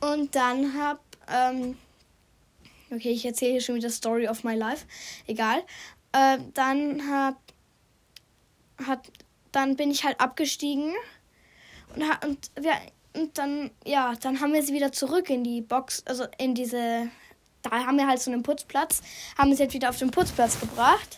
Und 0.02 0.36
dann 0.36 0.74
hab, 0.78 1.00
ähm, 1.32 1.78
okay, 2.92 3.12
ich 3.12 3.26
erzähle 3.26 3.54
hier 3.54 3.62
schon 3.62 3.76
wieder 3.76 3.90
Story 3.90 4.28
of 4.28 4.44
my 4.44 4.56
life. 4.56 4.86
Egal. 5.26 5.64
Äh, 6.12 6.40
dann 6.54 7.10
hab, 7.10 7.38
hat, 8.86 9.10
dann 9.52 9.76
bin 9.78 9.90
ich 9.90 10.04
halt 10.04 10.20
abgestiegen 10.20 10.94
und, 11.96 12.26
und, 12.26 12.52
wir, 12.56 12.74
und 13.18 13.38
dann, 13.38 13.72
ja, 13.86 14.14
dann 14.22 14.40
haben 14.40 14.54
wir 14.54 14.64
sie 14.64 14.74
wieder 14.74 14.92
zurück 14.92 15.30
in 15.30 15.44
die 15.44 15.62
Box, 15.62 16.04
also 16.06 16.26
in 16.38 16.56
diese 16.56 17.10
da 17.64 17.86
haben 17.86 17.98
wir 17.98 18.08
halt 18.08 18.22
so 18.22 18.32
einen 18.32 18.44
Putzplatz, 18.44 19.02
haben 19.38 19.54
sie 19.54 19.64
jetzt 19.64 19.74
wieder 19.74 19.90
auf 19.90 19.98
den 19.98 20.12
Putzplatz 20.12 20.60
gebracht. 20.60 21.18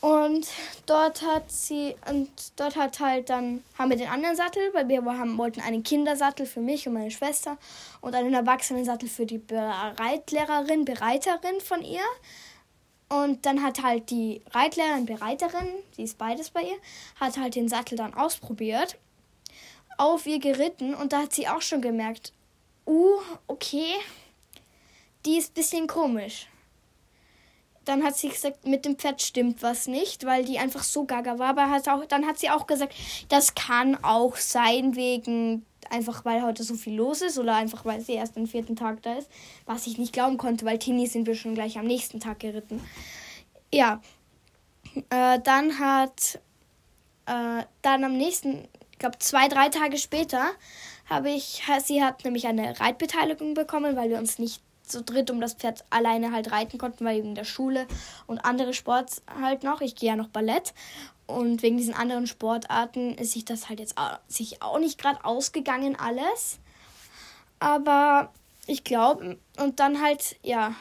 Und 0.00 0.46
dort 0.84 1.22
hat 1.22 1.50
sie, 1.50 1.96
und 2.10 2.28
dort 2.56 2.76
hat 2.76 3.00
halt 3.00 3.30
dann, 3.30 3.64
haben 3.78 3.88
wir 3.88 3.96
den 3.96 4.08
anderen 4.08 4.36
Sattel, 4.36 4.62
weil 4.74 4.86
wir 4.88 5.02
haben, 5.02 5.38
wollten 5.38 5.62
einen 5.62 5.82
Kindersattel 5.82 6.44
für 6.44 6.60
mich 6.60 6.86
und 6.86 6.92
meine 6.92 7.10
Schwester 7.10 7.56
und 8.02 8.14
einen 8.14 8.34
Erwachsenensattel 8.34 9.08
für 9.08 9.24
die 9.24 9.38
Bereitlehrerin, 9.38 10.84
Bereiterin 10.84 11.60
von 11.62 11.82
ihr. 11.82 12.02
Und 13.08 13.46
dann 13.46 13.62
hat 13.62 13.82
halt 13.82 14.10
die 14.10 14.42
Reitlehrerin, 14.50 15.06
Bereiterin, 15.06 15.68
sie 15.96 16.02
ist 16.02 16.18
beides 16.18 16.50
bei 16.50 16.62
ihr, 16.62 16.76
hat 17.18 17.38
halt 17.38 17.54
den 17.54 17.68
Sattel 17.68 17.96
dann 17.96 18.12
ausprobiert, 18.12 18.98
auf 19.98 20.26
ihr 20.26 20.38
geritten 20.38 20.94
und 20.94 21.12
da 21.12 21.22
hat 21.22 21.32
sie 21.32 21.48
auch 21.48 21.62
schon 21.62 21.80
gemerkt, 21.80 22.32
uh, 22.86 23.18
okay, 23.46 23.94
die 25.24 25.38
ist 25.38 25.50
ein 25.50 25.54
bisschen 25.54 25.86
komisch. 25.86 26.48
Dann 27.84 28.02
hat 28.02 28.16
sie 28.16 28.30
gesagt, 28.30 28.66
mit 28.66 28.86
dem 28.86 28.96
Pferd 28.96 29.20
stimmt 29.20 29.62
was 29.62 29.86
nicht, 29.86 30.24
weil 30.24 30.44
die 30.44 30.58
einfach 30.58 30.82
so 30.82 31.04
gaga 31.04 31.38
war. 31.38 31.50
Aber 31.50 31.68
hat 31.68 31.86
auch, 31.88 32.04
dann 32.06 32.26
hat 32.26 32.38
sie 32.38 32.48
auch 32.48 32.66
gesagt, 32.66 32.94
das 33.28 33.54
kann 33.54 34.02
auch 34.02 34.36
sein 34.36 34.96
wegen 34.96 35.66
einfach 35.90 36.24
weil 36.24 36.42
heute 36.42 36.62
so 36.64 36.74
viel 36.74 36.94
los 36.94 37.20
ist 37.20 37.38
oder 37.38 37.54
einfach 37.56 37.84
weil 37.84 38.00
sie 38.00 38.12
erst 38.12 38.36
am 38.36 38.46
vierten 38.46 38.74
Tag 38.74 39.02
da 39.02 39.14
ist, 39.14 39.28
was 39.66 39.86
ich 39.86 39.98
nicht 39.98 40.12
glauben 40.12 40.38
konnte, 40.38 40.64
weil 40.64 40.78
Tini 40.78 41.06
sind 41.06 41.26
wir 41.26 41.34
schon 41.34 41.54
gleich 41.54 41.78
am 41.78 41.86
nächsten 41.86 42.20
Tag 42.20 42.40
geritten. 42.40 42.80
Ja, 43.72 44.00
äh, 45.10 45.40
dann 45.40 45.78
hat 45.78 46.40
äh, 47.26 47.64
dann 47.82 48.04
am 48.04 48.16
nächsten, 48.16 48.68
glaube 49.04 49.18
zwei, 49.18 49.48
drei 49.48 49.68
Tage 49.68 49.98
später, 49.98 50.46
habe 51.10 51.30
ich, 51.30 51.62
sie 51.84 52.02
hat 52.02 52.24
nämlich 52.24 52.46
eine 52.46 52.80
Reitbeteiligung 52.80 53.52
bekommen, 53.52 53.96
weil 53.96 54.08
wir 54.08 54.16
uns 54.16 54.38
nicht 54.38 54.62
zu 54.82 55.02
dritt 55.02 55.30
um 55.30 55.42
das 55.42 55.52
Pferd 55.52 55.84
alleine 55.90 56.32
halt 56.32 56.52
reiten 56.52 56.78
konnten, 56.78 57.04
weil 57.04 57.18
wegen 57.18 57.34
der 57.34 57.44
Schule 57.44 57.86
und 58.26 58.46
andere 58.46 58.72
Sports 58.72 59.22
halt 59.38 59.62
noch. 59.62 59.82
Ich 59.82 59.94
gehe 59.94 60.08
ja 60.08 60.16
noch 60.16 60.28
Ballett 60.28 60.72
und 61.26 61.62
wegen 61.62 61.76
diesen 61.76 61.92
anderen 61.92 62.26
Sportarten 62.26 63.14
ist 63.16 63.32
sich 63.32 63.44
das 63.44 63.68
halt 63.68 63.78
jetzt 63.78 63.98
auch, 63.98 64.18
sich 64.26 64.62
auch 64.62 64.78
nicht 64.78 64.98
gerade 64.98 65.22
ausgegangen 65.22 65.96
alles. 65.98 66.58
Aber 67.58 68.32
ich 68.66 68.84
glaube, 68.84 69.38
und 69.58 69.80
dann 69.80 70.02
halt, 70.02 70.36
ja, 70.42 70.74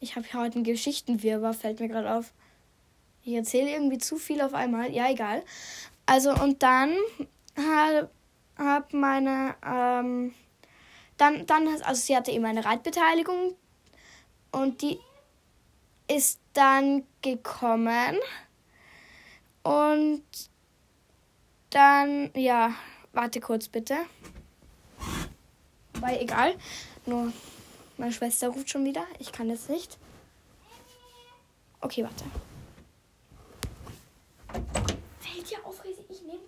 ich 0.00 0.16
habe 0.16 0.26
heute 0.32 0.56
einen 0.56 0.64
Geschichtenwirrwarr, 0.64 1.52
fällt 1.52 1.80
mir 1.80 1.88
gerade 1.88 2.14
auf. 2.14 2.32
Ich 3.24 3.34
erzähle 3.34 3.70
irgendwie 3.70 3.98
zu 3.98 4.16
viel 4.16 4.40
auf 4.40 4.54
einmal. 4.54 4.90
Ja, 4.92 5.10
egal. 5.10 5.42
Also, 6.06 6.34
und 6.34 6.62
dann 6.62 6.96
hat 7.56 8.10
hab 8.58 8.92
meine, 8.92 9.54
ähm, 9.64 10.34
dann, 11.16 11.46
dann, 11.46 11.68
also 11.82 12.00
sie 12.00 12.16
hatte 12.16 12.30
eben 12.30 12.44
eine 12.44 12.64
Reitbeteiligung 12.64 13.54
und 14.50 14.82
die 14.82 14.98
ist 16.08 16.40
dann 16.52 17.04
gekommen 17.22 18.18
und 19.62 20.24
dann, 21.70 22.30
ja, 22.34 22.74
warte 23.12 23.40
kurz 23.40 23.68
bitte. 23.68 23.96
Weil 25.94 26.20
egal, 26.20 26.56
nur 27.06 27.32
meine 27.96 28.12
Schwester 28.12 28.48
ruft 28.48 28.68
schon 28.68 28.84
wieder. 28.84 29.06
Ich 29.18 29.32
kann 29.32 29.48
jetzt 29.48 29.70
nicht. 29.70 29.98
Okay, 31.80 32.04
warte. 32.04 32.24
Fällt 35.20 35.50
dir 35.50 35.64
auf, 35.64 35.81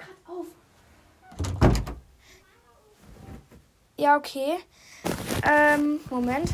gerade 0.04 0.38
auf. 0.38 0.46
Ja, 3.96 4.16
okay. 4.16 4.58
Ähm, 5.49 6.00
Moment. 6.11 6.50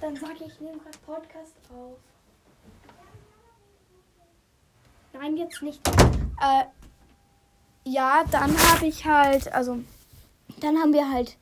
Dann 0.00 0.16
sage 0.16 0.34
ich, 0.40 0.52
ich 0.52 0.60
nehme 0.60 0.78
gerade 0.78 0.98
Podcast 0.98 1.54
auf. 1.70 1.96
Nein, 5.12 5.36
jetzt 5.36 5.62
nicht. 5.62 5.80
Äh, 6.40 6.64
ja, 7.84 8.24
dann 8.30 8.56
habe 8.70 8.86
ich 8.86 9.04
halt, 9.04 9.52
also, 9.52 9.78
dann 10.60 10.78
haben 10.78 10.92
wir 10.92 11.10
halt, 11.10 11.36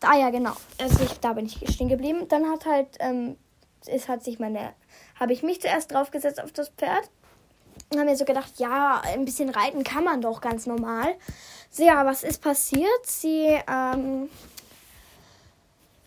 ah 0.00 0.16
ja, 0.16 0.30
genau, 0.30 0.54
also 0.80 1.04
ich, 1.04 1.20
da 1.20 1.32
bin 1.32 1.46
ich 1.46 1.54
stehen 1.72 1.88
geblieben. 1.88 2.28
Dann 2.28 2.50
hat 2.50 2.66
halt, 2.66 2.88
ähm, 3.00 3.36
es 3.86 4.08
hat 4.08 4.24
sich 4.24 4.38
meine, 4.38 4.74
habe 5.18 5.32
ich 5.32 5.42
mich 5.42 5.60
zuerst 5.60 5.92
draufgesetzt 5.92 6.42
auf 6.42 6.52
das 6.52 6.70
Pferd 6.70 7.10
und 7.90 7.98
habe 7.98 8.10
mir 8.10 8.16
so 8.16 8.24
gedacht, 8.24 8.52
ja, 8.58 9.00
ein 9.04 9.24
bisschen 9.24 9.50
reiten 9.50 9.84
kann 9.84 10.04
man 10.04 10.20
doch 10.20 10.40
ganz 10.40 10.66
normal. 10.66 11.14
So, 11.70 11.84
ja, 11.84 12.04
was 12.06 12.22
ist 12.22 12.40
passiert? 12.40 13.06
Sie, 13.06 13.58
ähm, 13.68 14.28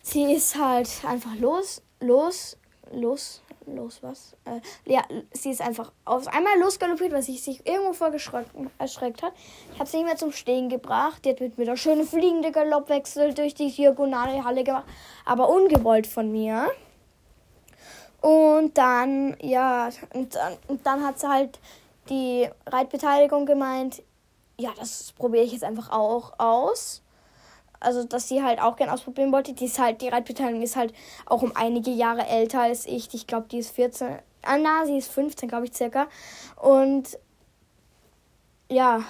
sie 0.02 0.32
ist 0.34 0.56
halt 0.56 0.88
einfach 1.06 1.34
los, 1.36 1.82
los, 2.00 2.56
los, 2.92 3.42
los, 3.66 4.02
was? 4.02 4.34
Äh, 4.44 4.60
ja, 4.90 5.02
sie 5.32 5.50
ist 5.50 5.60
einfach 5.60 5.92
auf 6.04 6.26
einmal 6.28 6.58
losgaloppiert, 6.58 7.12
was 7.12 7.26
sich 7.26 7.42
sich 7.42 7.66
irgendwo 7.66 7.92
vor 7.92 8.12
erschreckt 8.78 9.22
hat. 9.22 9.32
Ich 9.72 9.78
habe 9.78 9.88
sie 9.88 9.98
nicht 9.98 10.06
mehr 10.06 10.16
zum 10.16 10.32
Stehen 10.32 10.68
gebracht. 10.68 11.24
Die 11.24 11.30
hat 11.30 11.40
mit 11.40 11.58
mir 11.58 11.66
der 11.66 11.76
schöne 11.76 12.04
fliegende 12.04 12.52
Galoppwechsel 12.52 13.34
durch 13.34 13.54
die 13.54 13.70
diagonale 13.70 14.44
Halle 14.44 14.64
gemacht, 14.64 14.86
aber 15.24 15.48
ungewollt 15.48 16.06
von 16.06 16.32
mir. 16.32 16.70
Und 18.20 18.76
dann, 18.76 19.36
ja, 19.40 19.90
und 20.14 20.34
dann, 20.34 20.56
und 20.66 20.84
dann 20.84 21.04
hat 21.04 21.20
sie 21.20 21.28
halt 21.28 21.60
die 22.08 22.48
Reitbeteiligung 22.66 23.46
gemeint, 23.46 24.02
ja, 24.58 24.70
das 24.78 25.12
probiere 25.12 25.44
ich 25.44 25.52
jetzt 25.52 25.64
einfach 25.64 25.90
auch 25.90 26.32
aus. 26.38 27.02
Also, 27.80 28.02
dass 28.02 28.26
sie 28.28 28.42
halt 28.42 28.60
auch 28.60 28.74
gern 28.74 28.90
ausprobieren 28.90 29.30
wollte. 29.30 29.52
Die 29.52 29.66
ist 29.66 29.78
halt, 29.78 30.02
die 30.02 30.08
Reitbeteiligung 30.08 30.62
ist 30.62 30.74
halt 30.74 30.92
auch 31.26 31.42
um 31.42 31.54
einige 31.54 31.90
Jahre 31.90 32.26
älter 32.26 32.62
als 32.62 32.86
ich. 32.86 33.12
Ich 33.14 33.28
glaube, 33.28 33.46
die 33.48 33.58
ist 33.58 33.70
14. 33.70 34.18
Ah, 34.42 34.58
na, 34.58 34.84
sie 34.84 34.98
ist 34.98 35.12
15, 35.12 35.48
glaube 35.48 35.66
ich, 35.66 35.74
circa. 35.74 36.08
Und 36.56 37.18
ja. 38.68 39.04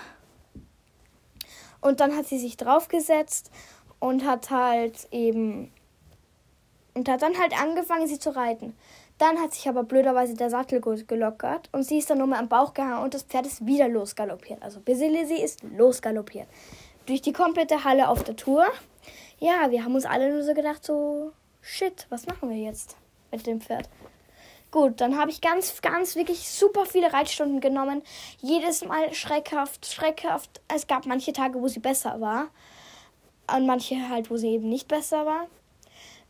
Und 1.81 2.00
dann 2.00 2.15
hat 2.15 2.27
sie 2.27 2.38
sich 2.38 2.59
draufgesetzt 2.59 3.50
und 4.00 4.27
hat 4.27 4.50
halt 4.50 5.09
eben. 5.12 5.73
Und 6.99 7.09
hat 7.09 7.23
dann 7.23 7.38
halt 7.38 7.52
angefangen, 7.57 8.09
sie 8.09 8.19
zu 8.19 8.35
reiten. 8.35 8.75
Dann 9.19 9.38
hat 9.38 9.55
sich 9.55 9.69
aber 9.69 9.85
blöderweise 9.85 10.35
der 10.35 10.50
Sattel 10.50 10.81
gelockert 10.81 11.69
und 11.71 11.85
sie 11.85 11.99
ist 11.99 12.11
dann 12.11 12.19
nur 12.19 12.26
mal 12.26 12.40
am 12.40 12.49
Bauch 12.49 12.75
gehangen 12.75 13.05
und 13.05 13.14
das 13.14 13.23
Pferd 13.23 13.47
ist 13.47 13.64
wieder 13.64 13.87
losgaloppiert. 13.87 14.61
Also 14.64 14.81
Basilisi 14.81 15.37
ist 15.37 15.62
losgaloppiert. 15.62 16.49
Durch 17.07 17.23
die 17.23 17.33
komplette 17.33 17.85
Halle 17.85 18.09
auf 18.09 18.25
der 18.25 18.35
Tour. 18.35 18.67
Ja, 19.38 19.71
wir 19.71 19.85
haben 19.85 19.95
uns 19.95 20.07
alle 20.07 20.33
nur 20.33 20.43
so 20.43 20.55
gedacht, 20.55 20.85
so, 20.85 21.31
shit, 21.61 22.05
was 22.09 22.26
machen 22.26 22.50
wir 22.50 22.57
jetzt 22.57 22.97
mit 23.31 23.47
dem 23.47 23.61
Pferd? 23.61 23.88
Gut, 24.73 25.00
dann 25.00 25.17
habe 25.17 25.31
ich 25.31 25.40
ganz, 25.40 25.81
ganz 25.81 26.17
wirklich 26.17 26.49
super 26.49 26.85
viele 26.85 27.12
Reitstunden 27.12 27.61
genommen. 27.61 28.02
Jedes 28.40 28.85
Mal 28.85 29.14
schreckhaft, 29.14 29.87
schreckhaft. 29.87 30.61
Es 30.67 30.88
gab 30.88 31.07
manche 31.07 31.33
Tage, 31.33 31.62
wo 31.62 31.69
sie 31.69 31.78
besser 31.78 32.21
war. 32.21 32.49
Und 33.57 33.67
manche 33.67 34.09
halt, 34.09 34.33
wo 34.33 34.37
sie 34.37 34.49
eben 34.49 34.69
nicht 34.69 34.88
besser 34.88 35.25
war 35.25 35.47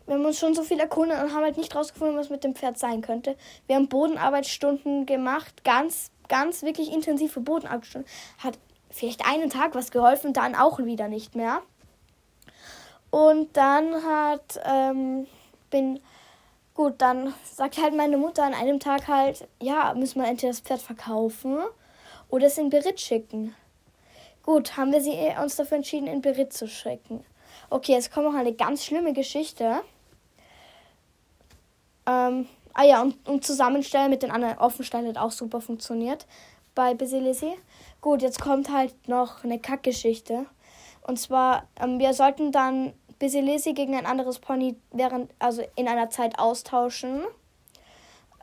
wir 0.08 0.14
haben 0.14 0.24
uns 0.24 0.38
schon 0.38 0.54
so 0.54 0.62
viel 0.62 0.80
erkundet 0.80 1.22
und 1.22 1.34
haben 1.34 1.44
halt 1.44 1.58
nicht 1.58 1.76
rausgefunden, 1.76 2.16
was 2.16 2.30
mit 2.30 2.42
dem 2.42 2.54
Pferd 2.54 2.78
sein 2.78 3.02
könnte. 3.02 3.36
Wir 3.66 3.76
haben 3.76 3.88
Bodenarbeitsstunden 3.88 5.04
gemacht, 5.04 5.64
ganz, 5.64 6.10
ganz 6.28 6.62
wirklich 6.62 6.90
intensive 6.90 7.40
Bodenarbeitsstunden. 7.40 8.10
Hat 8.38 8.58
vielleicht 8.90 9.26
einen 9.26 9.50
Tag 9.50 9.74
was 9.74 9.90
geholfen, 9.90 10.32
dann 10.32 10.54
auch 10.54 10.78
wieder 10.78 11.08
nicht 11.08 11.34
mehr. 11.34 11.60
Und 13.10 13.54
dann 13.56 14.02
hat, 14.02 14.58
ähm, 14.64 15.26
bin, 15.70 16.00
gut, 16.74 16.94
dann 16.98 17.34
sagt 17.44 17.76
halt 17.76 17.94
meine 17.94 18.16
Mutter 18.16 18.44
an 18.44 18.54
einem 18.54 18.80
Tag 18.80 19.08
halt, 19.08 19.46
ja, 19.60 19.92
müssen 19.94 20.22
wir 20.22 20.28
entweder 20.28 20.52
das 20.52 20.60
Pferd 20.60 20.80
verkaufen 20.80 21.58
oder 22.30 22.46
es 22.46 22.56
in 22.56 22.70
Beritt 22.70 23.00
schicken. 23.00 23.54
Gut, 24.42 24.78
haben 24.78 24.92
wir 24.92 25.02
sie, 25.02 25.14
uns 25.42 25.56
dafür 25.56 25.76
entschieden, 25.76 26.06
in 26.06 26.22
Beritt 26.22 26.54
zu 26.54 26.66
schicken. 26.66 27.24
Okay, 27.68 27.92
jetzt 27.92 28.10
kommt 28.10 28.26
noch 28.26 28.34
eine 28.34 28.54
ganz 28.54 28.86
schlimme 28.86 29.12
Geschichte. 29.12 29.82
Ähm, 32.08 32.46
ah 32.72 32.84
ja, 32.84 33.02
und, 33.02 33.28
und 33.28 33.44
Zusammenstellen 33.44 34.10
mit 34.10 34.22
den 34.22 34.30
anderen 34.30 34.58
Offenstellen 34.58 35.06
hat 35.08 35.18
auch 35.18 35.32
super 35.32 35.60
funktioniert 35.60 36.26
bei 36.74 36.94
Basilisi. 36.94 37.52
Gut, 38.00 38.22
jetzt 38.22 38.40
kommt 38.40 38.72
halt 38.72 39.08
noch 39.08 39.44
eine 39.44 39.58
Kackgeschichte. 39.58 40.46
Und 41.02 41.18
zwar, 41.18 41.66
ähm, 41.80 41.98
wir 41.98 42.14
sollten 42.14 42.50
dann 42.50 42.94
Basilisi 43.18 43.72
gegen 43.72 43.94
ein 43.94 44.06
anderes 44.06 44.38
Pony 44.38 44.76
während, 44.92 45.30
also 45.38 45.62
in 45.76 45.88
einer 45.88 46.08
Zeit 46.08 46.38
austauschen. 46.38 47.22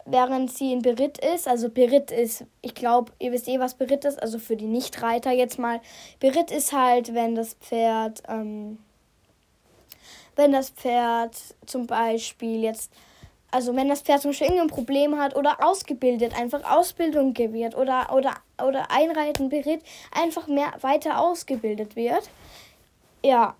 Während 0.07 0.51
sie 0.51 0.72
in 0.72 0.84
Beritt 0.84 1.17
ist. 1.17 1.48
Also 1.48 1.69
Beritt 1.69 2.12
ist, 2.12 2.43
ich 2.62 2.75
glaube, 2.75 3.12
ihr 3.17 3.31
wisst 3.31 3.48
eh, 3.48 3.60
was 3.60 3.74
Beritt 3.74 4.05
ist. 4.05 4.22
Also 4.22 4.38
für 4.38 4.55
die 4.55 4.67
Nichtreiter 4.67 5.31
jetzt 5.31 5.57
mal. 5.57 5.81
Beritt 6.19 6.51
ist 6.51 6.74
halt, 6.74 7.15
wenn 7.15 7.34
das 7.34 7.55
Pferd, 7.55 8.22
ähm, 8.27 8.77
wenn 10.36 10.51
das 10.51 10.69
Pferd 10.69 11.36
zum 11.65 11.88
Beispiel 11.88 12.62
jetzt 12.62 12.91
also 13.52 13.75
wenn 13.75 13.88
das 13.88 14.02
Pferd 14.02 14.22
zum 14.22 14.32
Beispiel 14.32 14.48
irgendein 14.48 14.68
Problem 14.68 15.18
hat 15.18 15.36
oder 15.36 15.64
ausgebildet, 15.64 16.38
einfach 16.38 16.64
Ausbildung 16.70 17.34
gewährt 17.34 17.75
oder, 17.75 18.14
oder, 18.14 18.36
oder 18.62 18.92
einreiten 18.92 19.50
berät, 19.50 19.82
einfach 20.12 20.48
mehr 20.48 20.74
weiter 20.82 21.20
ausgebildet 21.20 21.96
wird. 21.96 22.30
Ja, 23.24 23.56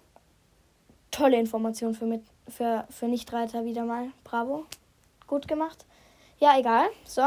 tolle 1.12 1.40
Information 1.40 1.94
für, 1.94 2.06
mit, 2.06 2.24
für, 2.48 2.86
für 2.90 3.08
Nichtreiter 3.08 3.66
wieder 3.66 3.86
mal. 3.86 4.12
Bravo. 4.24 4.66
Gut 5.28 5.48
gemacht. 5.48 5.86
Ja, 6.40 6.60
egal. 6.60 6.88
So. 7.06 7.24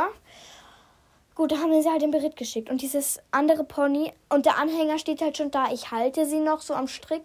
Gut, 1.35 1.53
da 1.53 1.59
haben 1.59 1.71
wir 1.71 1.83
sie 1.83 1.89
halt 1.89 2.03
in 2.03 2.11
Beritt 2.11 2.37
geschickt. 2.37 2.69
Und 2.69 2.83
dieses 2.83 3.21
andere 3.31 3.65
Pony 3.65 4.13
und 4.29 4.45
der 4.45 4.59
Anhänger 4.59 4.99
steht 4.99 5.23
halt 5.23 5.37
schon 5.37 5.51
da. 5.51 5.71
Ich 5.73 5.91
halte 5.91 6.27
sie 6.27 6.41
noch 6.41 6.61
so 6.61 6.75
am 6.75 6.89
Strick. 6.89 7.23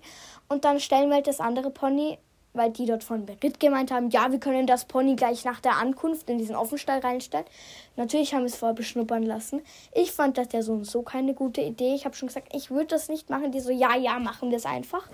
Und 0.48 0.66
dann 0.66 0.80
stellen 0.80 1.10
wir 1.10 1.16
halt 1.16 1.28
das 1.28 1.40
andere 1.40 1.70
Pony 1.70 2.18
weil 2.54 2.72
die 2.72 2.86
dort 2.86 3.04
von 3.04 3.26
Berit 3.26 3.60
gemeint 3.60 3.92
haben, 3.92 4.10
ja, 4.10 4.32
wir 4.32 4.40
können 4.40 4.68
das 4.68 4.86
Pony 4.86 5.16
gleich 5.16 5.44
nach 5.44 5.60
der 5.60 5.78
Ankunft 5.78 6.30
in 6.30 6.38
diesen 6.38 6.56
Offenstall 6.56 7.00
reinstellen. 7.00 7.46
Natürlich 7.96 8.34
haben 8.34 8.42
wir 8.42 8.48
es 8.48 8.56
vorher 8.56 8.76
beschnuppern 8.76 9.24
lassen. 9.24 9.62
Ich 9.94 10.12
fand 10.12 10.38
das 10.38 10.48
ja 10.54 10.62
so 10.62 10.74
und 10.74 10.86
so 10.86 11.02
keine 11.02 11.34
gute 11.34 11.62
Idee. 11.62 11.96
Ich 11.96 12.06
habe 12.06 12.16
schon 12.16 12.28
gesagt, 12.28 12.54
ich 12.54 12.70
würde 12.70 12.88
das 12.88 13.10
nicht 13.10 13.30
machen. 13.30 13.52
Die 13.52 13.60
so, 13.60 13.72
ja, 13.72 13.96
ja, 13.96 14.20
machen 14.20 14.52
wir 14.52 14.58
es 14.58 14.66
einfach. 14.66 15.08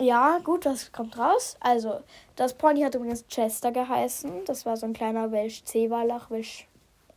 Ja, 0.00 0.38
gut, 0.44 0.64
was 0.64 0.92
kommt 0.92 1.18
raus? 1.18 1.56
Also, 1.60 2.00
das 2.36 2.54
Pony 2.54 2.82
hat 2.82 2.94
übrigens 2.94 3.26
Chester 3.28 3.72
geheißen. 3.72 4.44
Das 4.46 4.64
war 4.66 4.76
so 4.76 4.86
ein 4.86 4.92
kleiner 4.92 5.32
Welsh 5.32 5.64
C-Wallach, 5.64 6.30
Welsh 6.30 6.66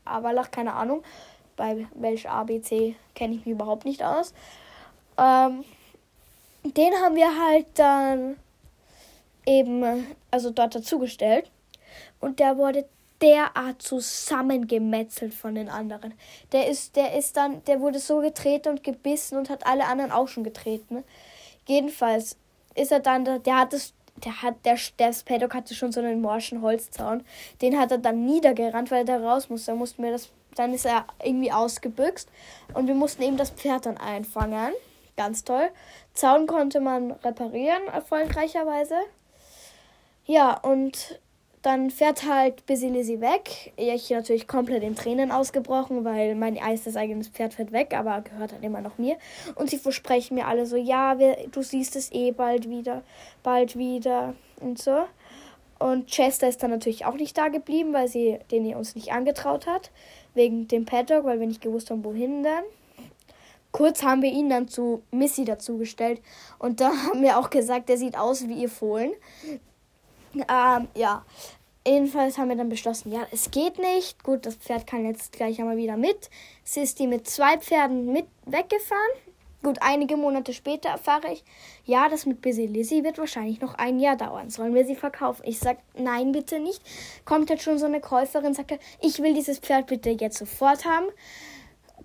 A-Wallach, 0.06 0.50
keine 0.52 0.74
Ahnung. 0.74 1.04
Bei 1.56 1.88
Welsh 1.94 2.26
ABC 2.26 2.96
kenne 3.14 3.36
ich 3.36 3.46
mich 3.46 3.54
überhaupt 3.54 3.86
nicht 3.86 4.04
aus. 4.04 4.34
Ähm, 5.18 5.64
den 6.64 6.94
haben 6.96 7.16
wir 7.16 7.40
halt 7.40 7.68
dann 7.76 8.38
eben, 9.46 10.06
also 10.30 10.52
dort 10.52 10.76
dazugestellt. 10.76 11.52
Und 12.20 12.40
der 12.40 12.58
wurde 12.58 12.86
derart 13.22 13.82
zusammengemetzelt 13.82 15.34
von 15.34 15.56
den 15.56 15.70
anderen. 15.70 16.14
Der 16.52 16.68
ist, 16.68 16.96
der 16.96 17.18
ist 17.18 17.38
dann, 17.38 17.64
der 17.66 17.80
wurde 17.80 18.00
so 18.00 18.20
getreten 18.20 18.70
und 18.70 18.84
gebissen 18.84 19.38
und 19.38 19.50
hat 19.50 19.66
alle 19.66 19.86
anderen 19.86 20.12
auch 20.12 20.28
schon 20.28 20.44
getreten. 20.44 21.04
Jedenfalls 21.68 22.38
ist 22.76 22.92
er 22.92 23.00
dann, 23.00 23.26
der 23.26 23.58
hat 23.58 23.74
das, 23.74 23.94
der 24.24 24.42
hat, 24.42 24.66
der, 24.66 24.78
der 24.98 25.14
Spaddock 25.14 25.54
hatte 25.54 25.76
schon 25.76 25.92
so 25.92 26.00
einen 26.00 26.22
morschen 26.22 26.62
Holzzaun. 26.62 27.24
Den 27.62 27.80
hat 27.80 27.92
er 27.92 28.00
dann 28.00 28.26
niedergerannt, 28.26 28.92
weil 28.92 29.08
er 29.08 29.20
da 29.20 29.32
raus 29.32 29.50
musste. 29.50 29.72
Da 29.72 29.78
mussten 29.78 30.04
wir 30.04 30.12
das, 30.12 30.30
dann 30.56 30.74
ist 30.74 30.86
er 30.86 31.06
irgendwie 31.24 31.52
ausgebüxt 31.52 32.30
und 32.74 32.88
wir 32.88 32.96
mussten 32.96 33.22
eben 33.22 33.38
das 33.38 33.52
Pferd 33.52 33.86
dann 33.86 33.98
einfangen. 33.98 34.74
Ganz 35.16 35.44
toll. 35.44 35.70
Zaun 36.14 36.48
konnte 36.48 36.80
man 36.80 37.12
reparieren, 37.12 37.88
erfolgreicherweise. 37.88 38.96
Ja, 40.32 40.54
und 40.54 41.20
dann 41.62 41.90
fährt 41.90 42.26
halt 42.26 42.66
Basilisi 42.66 43.20
weg. 43.20 43.74
Ich 43.76 44.10
natürlich 44.12 44.48
komplett 44.48 44.82
in 44.82 44.96
Tränen 44.96 45.30
ausgebrochen, 45.30 46.06
weil 46.06 46.36
mein 46.36 46.56
erstes 46.56 46.96
eigenes 46.96 47.28
Pferd 47.28 47.54
fährt 47.54 47.74
weg, 47.74 47.94
aber 47.94 48.22
gehört 48.22 48.54
halt 48.54 48.64
immer 48.64 48.80
noch 48.80 48.98
mir. 48.98 49.18
Und 49.56 49.70
sie 49.70 49.78
versprechen 49.78 50.36
mir 50.36 50.48
alle 50.48 50.66
so, 50.66 50.78
ja, 50.78 51.20
wir, 51.20 51.36
du 51.52 51.62
siehst 51.62 51.98
es 51.98 52.14
eh 52.14 52.32
bald 52.32 52.70
wieder, 52.70 53.04
bald 53.44 53.78
wieder 53.78 54.34
und 54.62 54.82
so. 54.82 55.04
Und 55.80 56.08
Chester 56.08 56.48
ist 56.48 56.64
dann 56.64 56.72
natürlich 56.72 57.04
auch 57.04 57.16
nicht 57.16 57.38
da 57.38 57.50
geblieben, 57.50 57.92
weil 57.92 58.08
sie 58.08 58.40
den 58.52 58.74
uns 58.74 58.96
nicht 58.96 59.12
angetraut 59.12 59.68
hat. 59.68 59.92
Wegen 60.34 60.70
dem 60.70 60.86
Paddock, 60.86 61.26
weil 61.26 61.42
wir 61.42 61.48
nicht 61.48 61.62
gewusst 61.62 61.92
haben, 61.92 62.06
wohin 62.06 62.42
denn. 62.44 62.64
Kurz 63.74 64.02
haben 64.02 64.22
wir 64.22 64.32
ihn 64.32 64.50
dann 64.50 64.70
zu 64.70 65.04
Missy 65.12 65.44
dazugestellt. 65.44 66.22
Und 66.58 66.80
da 66.80 66.92
haben 67.08 67.22
wir 67.22 67.38
auch 67.38 67.50
gesagt, 67.50 67.90
der 67.90 67.98
sieht 67.98 68.18
aus 68.18 68.48
wie 68.48 68.62
ihr 68.62 68.70
Fohlen. 68.70 69.12
Ähm, 70.34 70.88
ja. 70.96 71.26
Jedenfalls 71.86 72.38
haben 72.38 72.50
wir 72.50 72.56
dann 72.56 72.70
beschlossen, 72.70 73.12
ja, 73.12 73.26
es 73.32 73.50
geht 73.50 73.80
nicht. 73.80 74.24
Gut, 74.24 74.46
das 74.46 74.56
Pferd 74.56 74.86
kann 74.86 75.06
jetzt 75.06 75.32
gleich 75.32 75.60
einmal 75.60 75.78
wieder 75.78 75.98
mit. 75.98 76.30
Sie 76.64 76.82
ist 76.82 77.00
die 77.00 77.08
mit 77.08 77.28
zwei 77.28 77.58
Pferden 77.58 78.14
mit 78.14 78.28
weggefahren. 78.46 79.12
Gut, 79.64 79.78
einige 79.82 80.18
Monate 80.18 80.54
später 80.54 80.90
erfahre 80.90 81.34
ich, 81.34 81.44
ja, 81.86 82.10
das 82.10 82.26
mit 82.26 82.42
Busy 82.42 82.66
Lizzie 82.66 83.04
wird 83.04 83.20
wahrscheinlich 83.20 83.62
noch 83.62 83.76
ein 83.76 84.00
Jahr 84.00 84.16
dauern. 84.16 84.50
Sollen 84.50 84.74
wir 84.74 84.86
sie 84.86 84.96
verkaufen? 84.96 85.44
Ich 85.46 85.60
sag, 85.60 85.78
nein, 85.96 86.32
bitte 86.32 86.60
nicht. 86.60 86.82
Kommt 87.26 87.52
jetzt 87.52 87.64
schon 87.64 87.78
so 87.78 87.86
eine 87.86 88.02
Käuferin, 88.02 88.56
sagt, 88.56 88.80
ich 89.02 89.20
will 89.20 89.36
dieses 89.36 89.60
Pferd 89.60 89.88
bitte 89.88 90.10
jetzt 90.10 90.38
sofort 90.38 90.86
haben. 90.86 91.06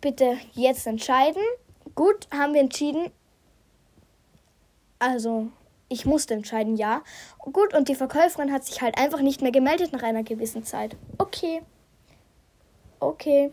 Bitte 0.03 0.37
jetzt 0.53 0.87
entscheiden. 0.87 1.43
Gut, 1.95 2.29
haben 2.31 2.53
wir 2.53 2.61
entschieden. 2.61 3.11
Also, 4.99 5.49
ich 5.89 6.05
musste 6.05 6.35
entscheiden, 6.35 6.77
ja. 6.77 7.03
Gut, 7.39 7.75
und 7.75 7.89
die 7.89 7.95
Verkäuferin 7.95 8.53
hat 8.53 8.65
sich 8.65 8.83
halt 8.83 8.99
einfach 8.99 9.21
nicht 9.21 9.43
mehr 9.43 9.53
gemeldet 9.53 9.93
nach 9.93 10.03
einer 10.03 10.23
gewissen 10.23 10.65
Zeit. 10.65 10.97
Okay. 11.19 11.63
Okay. 12.99 13.53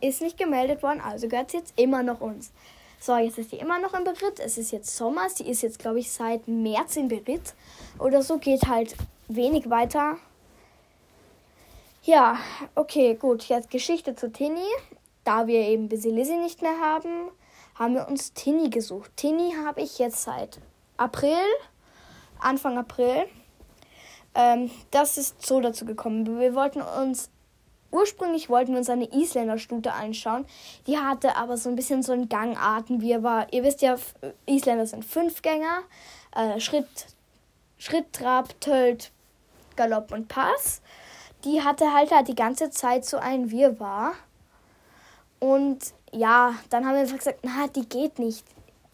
Ist 0.00 0.20
nicht 0.20 0.36
gemeldet 0.36 0.82
worden, 0.82 1.00
also 1.00 1.28
gehört 1.28 1.50
sie 1.50 1.58
jetzt 1.58 1.78
immer 1.78 2.02
noch 2.02 2.20
uns. 2.20 2.52
So, 3.00 3.16
jetzt 3.16 3.38
ist 3.38 3.50
sie 3.50 3.56
immer 3.56 3.80
noch 3.80 3.94
im 3.94 4.04
Beritt. 4.04 4.38
Es 4.38 4.58
ist 4.58 4.70
jetzt 4.70 4.96
Sommer. 4.96 5.28
Sie 5.28 5.44
ist 5.44 5.62
jetzt, 5.62 5.80
glaube 5.80 5.98
ich, 5.98 6.12
seit 6.12 6.46
März 6.46 6.94
im 6.94 7.08
Beritt. 7.08 7.54
Oder 7.98 8.22
so 8.22 8.38
geht 8.38 8.68
halt 8.68 8.94
wenig 9.26 9.68
weiter. 9.68 10.18
Ja, 12.04 12.38
okay, 12.76 13.16
gut. 13.16 13.48
Jetzt 13.48 13.70
Geschichte 13.70 14.14
zu 14.14 14.30
Tini. 14.30 14.66
Da 15.24 15.48
wir 15.48 15.60
eben 15.62 15.88
Lizzie 15.88 16.12
nicht 16.12 16.62
mehr 16.62 16.78
haben, 16.80 17.30
haben 17.74 17.94
wir 17.94 18.06
uns 18.06 18.34
Tini 18.34 18.70
gesucht. 18.70 19.10
Tini 19.16 19.54
habe 19.64 19.80
ich 19.80 19.98
jetzt 19.98 20.22
seit 20.22 20.60
April, 21.02 21.44
Anfang 22.38 22.78
April. 22.78 23.26
Ähm, 24.34 24.70
das 24.92 25.18
ist 25.18 25.44
so 25.44 25.60
dazu 25.60 25.84
gekommen. 25.84 26.38
Wir 26.38 26.54
wollten 26.54 26.80
uns, 26.80 27.28
ursprünglich 27.90 28.48
wollten 28.48 28.72
wir 28.72 28.78
uns 28.78 28.88
eine 28.88 29.12
Isländer-Stute 29.12 29.92
anschauen. 29.92 30.46
Die 30.86 30.98
hatte 30.98 31.36
aber 31.36 31.56
so 31.56 31.68
ein 31.68 31.76
bisschen 31.76 32.02
so 32.02 32.12
einen 32.12 32.28
Gangarten, 32.28 33.00
wie 33.00 33.12
er 33.12 33.22
war. 33.22 33.52
Ihr 33.52 33.64
wisst 33.64 33.82
ja, 33.82 33.96
Isländer 34.46 34.86
sind 34.86 35.04
Fünfgänger. 35.04 35.80
Äh, 36.36 36.60
Schritt, 36.60 37.06
Schritt, 37.78 38.12
Trab, 38.12 38.60
Tölt, 38.60 39.10
Galopp 39.74 40.12
und 40.12 40.28
Pass. 40.28 40.82
Die 41.44 41.62
hatte 41.62 41.92
halt, 41.92 42.12
halt 42.12 42.28
die 42.28 42.36
ganze 42.36 42.70
Zeit 42.70 43.04
so 43.04 43.16
ein 43.16 43.50
Wirrwarr. 43.50 44.12
Und 45.40 45.80
ja, 46.12 46.54
dann 46.70 46.86
haben 46.86 46.94
wir 46.94 47.02
gesagt, 47.02 47.40
na, 47.42 47.66
die 47.66 47.88
geht 47.88 48.20
nicht 48.20 48.44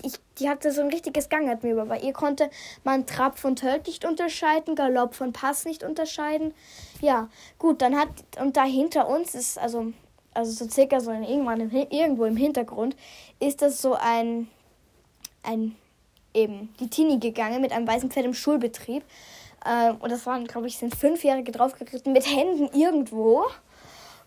ich, 0.02 0.14
die 0.38 0.48
hatte 0.48 0.70
so 0.70 0.80
ein 0.80 0.88
richtiges 0.88 1.28
Gangatmöber. 1.28 1.86
Bei 1.86 1.98
ihr 1.98 2.12
konnte 2.12 2.50
man 2.84 3.06
Trab 3.06 3.38
von 3.38 3.56
Tölt 3.56 3.86
nicht 3.86 4.04
unterscheiden, 4.04 4.76
Galopp 4.76 5.14
von 5.14 5.32
Pass 5.32 5.64
nicht 5.64 5.82
unterscheiden. 5.82 6.54
Ja, 7.00 7.28
gut, 7.58 7.82
dann 7.82 7.96
hat, 7.96 8.08
und 8.40 8.56
da 8.56 8.64
hinter 8.64 9.08
uns 9.08 9.34
ist, 9.34 9.58
also, 9.58 9.92
also 10.34 10.52
so 10.52 10.70
circa 10.70 11.00
so 11.00 11.10
in, 11.10 11.24
irgendwann 11.24 11.60
im, 11.60 11.70
irgendwo 11.70 12.24
im 12.26 12.36
Hintergrund, 12.36 12.96
ist 13.40 13.60
das 13.62 13.82
so 13.82 13.94
ein, 13.94 14.48
ein, 15.42 15.74
eben, 16.32 16.72
die 16.78 16.88
Tini 16.88 17.18
gegangen 17.18 17.60
mit 17.60 17.72
einem 17.72 17.88
weißen 17.88 18.10
Pferd 18.10 18.26
im 18.26 18.34
Schulbetrieb. 18.34 19.02
Äh, 19.64 19.92
und 19.94 20.12
das 20.12 20.26
waren, 20.26 20.46
glaube 20.46 20.68
ich, 20.68 20.78
sind 20.78 20.94
Fünfjährige 20.94 21.50
draufgeritten 21.50 22.12
mit 22.12 22.24
Händen 22.24 22.68
irgendwo. 22.78 23.46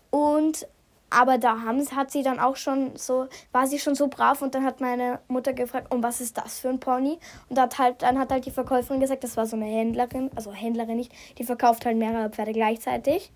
Und 0.09 0.67
aber 1.11 1.37
da 1.37 1.61
haben, 1.61 1.85
hat 1.95 2.09
sie 2.09 2.23
dann 2.23 2.39
auch 2.39 2.55
schon 2.55 2.95
so, 2.95 3.27
war 3.51 3.67
sie 3.67 3.79
schon 3.79 3.95
so 3.95 4.07
brav 4.07 4.41
und 4.41 4.55
dann 4.55 4.63
hat 4.63 4.81
meine 4.81 5.19
Mutter 5.27 5.53
gefragt, 5.53 5.93
und 5.93 6.01
was 6.01 6.21
ist 6.21 6.37
das 6.37 6.59
für 6.59 6.69
ein 6.69 6.79
Pony? 6.79 7.19
Und 7.49 7.59
hat 7.59 7.77
halt, 7.77 8.01
dann 8.01 8.17
hat 8.17 8.31
halt 8.31 8.45
die 8.45 8.51
Verkäuferin 8.51 9.01
gesagt, 9.01 9.23
das 9.23 9.37
war 9.37 9.45
so 9.45 9.57
eine 9.57 9.65
Händlerin, 9.65 10.31
also 10.35 10.53
Händlerin 10.53 10.95
nicht, 10.95 11.11
die 11.37 11.43
verkauft 11.43 11.85
halt 11.85 11.97
mehrere 11.97 12.29
Pferde 12.29 12.53
gleichzeitig. 12.53 13.31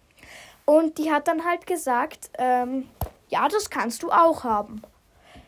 Und 0.65 0.97
die 0.97 1.11
hat 1.11 1.27
dann 1.27 1.45
halt 1.45 1.67
gesagt, 1.67 2.31
ähm, 2.39 2.87
ja, 3.29 3.47
das 3.47 3.69
kannst 3.69 4.01
du 4.03 4.11
auch 4.11 4.43
haben. 4.43 4.81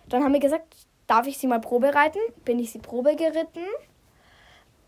dann 0.10 0.24
haben 0.24 0.34
wir 0.34 0.40
gesagt, 0.40 0.76
darf 1.08 1.28
ich 1.28 1.38
sie 1.38 1.48
mal 1.48 1.62
Probe 1.62 1.96
reiten? 1.96 2.20
Bin 2.44 2.60
ich 2.60 2.72
sie 2.72 2.80
Probe 2.80 3.16
geritten? 3.16 3.66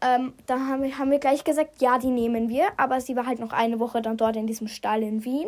Ähm, 0.01 0.33
da 0.45 0.59
haben 0.59 0.83
wir, 0.83 0.97
haben 0.97 1.11
wir 1.11 1.19
gleich 1.19 1.43
gesagt, 1.43 1.81
ja, 1.81 1.97
die 1.97 2.11
nehmen 2.11 2.49
wir. 2.49 2.67
Aber 2.77 3.01
sie 3.01 3.15
war 3.15 3.25
halt 3.25 3.39
noch 3.39 3.51
eine 3.51 3.79
Woche 3.79 4.01
dann 4.01 4.17
dort 4.17 4.35
in 4.35 4.47
diesem 4.47 4.67
Stall 4.67 5.03
in 5.03 5.23
Wien. 5.23 5.47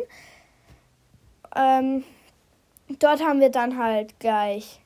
Ähm, 1.56 2.04
dort 2.98 3.22
haben 3.22 3.40
wir 3.40 3.50
dann 3.50 3.78
halt 3.78 4.18
gleich, 4.20 4.80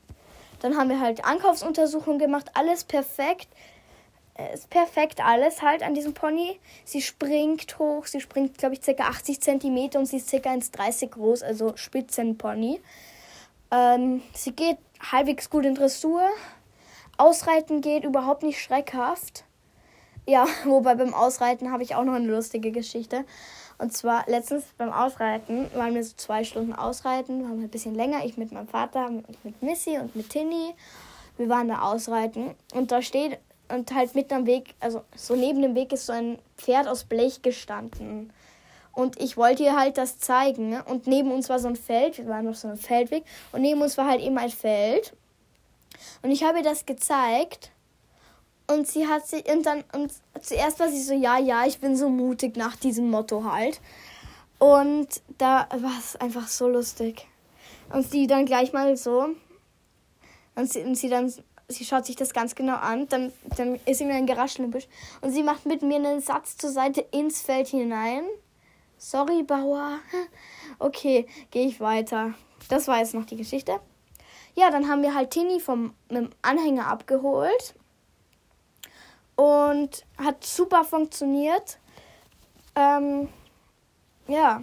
dann 0.61 0.77
haben 0.77 0.89
wir 0.89 1.01
halt 1.01 1.25
Ankaufsuntersuchungen 1.25 2.19
gemacht, 2.19 2.51
alles 2.55 2.85
perfekt. 2.85 3.49
Ist 4.53 4.69
perfekt 4.69 5.25
alles 5.25 5.63
halt 5.63 5.83
an 5.83 5.95
diesem 5.95 6.13
Pony. 6.13 6.61
Sie 6.85 7.01
springt 7.01 7.79
hoch, 7.79 8.05
sie 8.05 8.21
springt, 8.21 8.59
glaube 8.59 8.75
ich, 8.75 8.83
ca. 8.83 9.05
80 9.05 9.41
cm 9.41 9.91
und 9.95 10.05
sie 10.05 10.19
ist 10.19 10.31
ca. 10.31 10.37
1,30 10.37 11.09
groß, 11.09 11.43
also 11.43 11.75
Spitzenpony. 11.75 12.81
Ähm, 13.71 14.23
sie 14.35 14.53
geht 14.53 14.77
halbwegs 15.11 15.49
gut 15.49 15.65
in 15.65 15.75
Dressur. 15.75 16.23
Ausreiten 17.17 17.81
geht 17.81 18.05
überhaupt 18.05 18.43
nicht 18.43 18.61
schreckhaft. 18.61 19.45
Ja, 20.27 20.47
wobei 20.65 20.95
beim 20.95 21.15
Ausreiten 21.15 21.73
habe 21.73 21.83
ich 21.83 21.95
auch 21.95 22.05
noch 22.05 22.15
eine 22.15 22.27
lustige 22.29 22.73
Geschichte. 22.73 23.25
Und 23.79 23.93
zwar 23.93 24.25
letztens 24.27 24.65
beim 24.79 24.93
Ausreiten 24.93 25.69
waren 25.75 25.95
wir 25.95 26.03
so 26.03 26.15
zwei 26.17 26.45
Stunden 26.45 26.73
ausreiten, 26.73 27.45
waren 27.45 27.63
ein 27.63 27.69
bisschen 27.69 27.95
länger. 27.95 28.25
Ich 28.25 28.37
mit 28.37 28.53
meinem 28.53 28.69
Vater, 28.69 29.11
mit 29.43 29.63
Missy 29.63 29.99
und 29.99 30.17
mit 30.17 30.31
Tinny. 30.31 30.75
Wir 31.37 31.49
waren 31.49 31.69
da 31.69 31.83
ausreiten 31.83 32.55
und 32.75 32.91
da 32.91 33.03
steht 33.03 33.39
und 33.69 33.93
halt 33.93 34.15
mit 34.15 34.33
am 34.33 34.47
Weg, 34.47 34.75
also 34.81 35.03
so 35.15 35.35
neben 35.35 35.61
dem 35.61 35.75
Weg 35.75 35.93
ist 35.93 36.07
so 36.07 36.13
ein 36.13 36.39
Pferd 36.57 36.89
aus 36.89 37.05
Blech 37.05 37.43
gestanden. 37.43 38.33
Und 38.93 39.21
ich 39.21 39.37
wollte 39.37 39.63
ihr 39.63 39.77
halt 39.77 39.99
das 39.99 40.19
zeigen. 40.19 40.81
Und 40.81 41.07
neben 41.07 41.31
uns 41.31 41.51
war 41.51 41.59
so 41.59 41.69
ein 41.69 41.77
Feld, 41.77 42.17
wir 42.17 42.29
waren 42.29 42.49
auf 42.49 42.57
so 42.57 42.69
einem 42.69 42.79
Feldweg. 42.79 43.25
Und 43.53 43.61
neben 43.61 43.83
uns 43.83 43.99
war 43.99 44.09
halt 44.09 44.23
eben 44.23 44.39
ein 44.39 44.49
Feld. 44.49 45.15
Und 46.23 46.31
ich 46.31 46.45
habe 46.45 46.59
ihr 46.59 46.65
das 46.65 46.87
gezeigt. 46.87 47.71
Und 48.69 48.89
sie 48.89 49.07
hat 49.07 49.27
sich, 49.27 49.49
und 49.49 49.65
dann, 49.65 49.85
und 49.95 50.13
zuerst 50.41 50.81
war 50.81 50.89
sie 50.89 51.03
so, 51.03 51.15
ja, 51.15 51.39
ja, 51.39 51.67
ich 51.67 51.79
bin 51.79 51.97
so 51.97 52.09
mutig 52.09 52.57
nach 52.57 52.77
diesem 52.77 53.11
Motto 53.11 53.45
halt. 53.45 53.81
Und 54.59 55.09
da 55.39 55.69
war 55.71 55.99
es 55.99 56.17
einfach 56.17 56.49
so 56.49 56.69
lustig. 56.69 57.29
Und 57.93 58.11
sie 58.11 58.27
dann 58.27 58.47
gleich 58.47 58.73
mal 58.73 58.97
so, 58.97 59.29
und 60.57 60.73
sie, 60.73 60.81
und 60.83 60.97
sie 60.97 61.09
dann, 61.09 61.33
sie 61.69 61.85
schaut 61.85 62.07
sich 62.07 62.17
das 62.17 62.33
ganz 62.33 62.55
genau 62.55 62.77
an, 62.77 63.07
dann, 63.09 63.33
dann 63.57 63.79
ist 63.85 63.99
sie 63.99 64.05
mir 64.05 64.15
ein 64.15 64.27
Geraschel 64.27 64.65
im 64.65 64.71
Busch. 64.73 64.89
Und 65.21 65.31
sie 65.31 65.43
macht 65.43 65.67
mit 65.67 65.83
mir 65.83 65.97
einen 65.97 66.21
Satz 66.21 66.57
zur 66.57 66.71
Seite 66.71 67.07
ins 67.13 67.43
Feld 67.43 67.69
hinein. 67.69 68.25
Sorry, 68.99 69.43
Bauer. 69.43 69.99
Okay, 70.79 71.27
gehe 71.53 71.67
ich 71.67 71.81
weiter. 71.81 72.35
Das 72.69 72.87
war 72.87 72.99
jetzt 72.99 73.15
noch 73.15 73.25
die 73.25 73.37
Geschichte. 73.37 73.81
Ja, 74.55 74.71
dann 74.71 74.89
haben 74.89 75.01
wir 75.01 75.15
halt 75.15 75.31
Tini 75.31 75.59
vom 75.59 75.95
mit 76.11 76.19
dem 76.19 76.31
Anhänger 76.43 76.87
abgeholt. 76.89 77.75
Und 79.37 80.05
hat 80.19 80.45
super 80.45 80.85
funktioniert. 80.85 81.79
Ähm, 82.75 83.29
ja. 84.29 84.63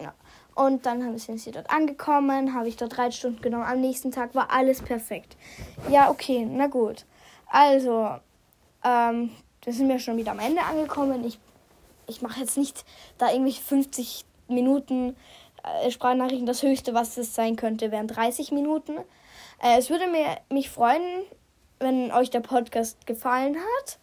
ja. 0.00 0.14
Und 0.54 0.86
dann 0.86 1.18
sind 1.18 1.40
sie 1.40 1.50
dort 1.50 1.70
angekommen, 1.70 2.54
habe 2.54 2.68
ich 2.68 2.76
dort 2.76 2.96
drei 2.96 3.10
Stunden 3.10 3.42
genommen. 3.42 3.64
Am 3.64 3.80
nächsten 3.80 4.10
Tag 4.10 4.34
war 4.34 4.50
alles 4.50 4.80
perfekt. 4.80 5.36
Ja, 5.88 6.10
okay, 6.10 6.46
na 6.48 6.68
gut. 6.68 7.04
Also, 7.46 8.10
ähm, 8.84 9.30
wir 9.62 9.72
sind 9.72 9.90
ja 9.90 9.98
schon 9.98 10.16
wieder 10.16 10.32
am 10.32 10.38
Ende 10.38 10.62
angekommen. 10.62 11.24
Ich 11.24 11.38
ich 12.06 12.22
mache 12.22 12.40
jetzt 12.40 12.56
nicht 12.56 12.84
da 13.18 13.32
irgendwie 13.32 13.52
50 13.52 14.24
Minuten 14.48 15.16
äh, 15.62 15.90
Sprachnachrichten. 15.90 16.46
Das 16.46 16.62
höchste, 16.62 16.94
was 16.94 17.16
es 17.16 17.34
sein 17.34 17.56
könnte, 17.56 17.90
wären 17.90 18.08
30 18.08 18.52
Minuten. 18.52 18.96
Äh, 19.62 19.78
es 19.78 19.90
würde 19.90 20.06
mir, 20.06 20.38
mich 20.50 20.70
freuen, 20.70 21.24
wenn 21.78 22.12
euch 22.12 22.30
der 22.30 22.40
Podcast 22.40 23.06
gefallen 23.06 23.56
hat. 23.56 23.98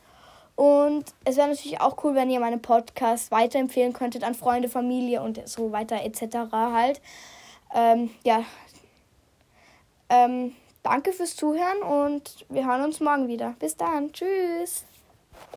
Und 0.60 1.06
es 1.24 1.38
wäre 1.38 1.48
natürlich 1.48 1.80
auch 1.80 2.04
cool, 2.04 2.16
wenn 2.16 2.30
ihr 2.30 2.42
meinen 2.42 2.62
Podcast 2.62 3.32
weiterempfehlen 3.32 3.94
könntet 3.94 4.26
an 4.26 4.36
Freunde, 4.36 4.68
Familie 4.68 5.22
und 5.22 5.48
so 5.48 5.72
weiter 5.72 6.04
etc. 6.04 6.52
halt. 6.52 7.00
Ähm, 7.74 8.10
ja. 8.26 8.44
Ähm, 10.10 10.54
danke 10.84 11.14
fürs 11.14 11.38
Zuhören 11.38 11.82
und 11.82 12.46
wir 12.50 12.68
hören 12.68 12.84
uns 12.84 13.00
morgen 13.00 13.30
wieder. 13.30 13.56
Bis 13.58 13.78
dann. 13.78 14.12
Tschüss. 14.12 14.84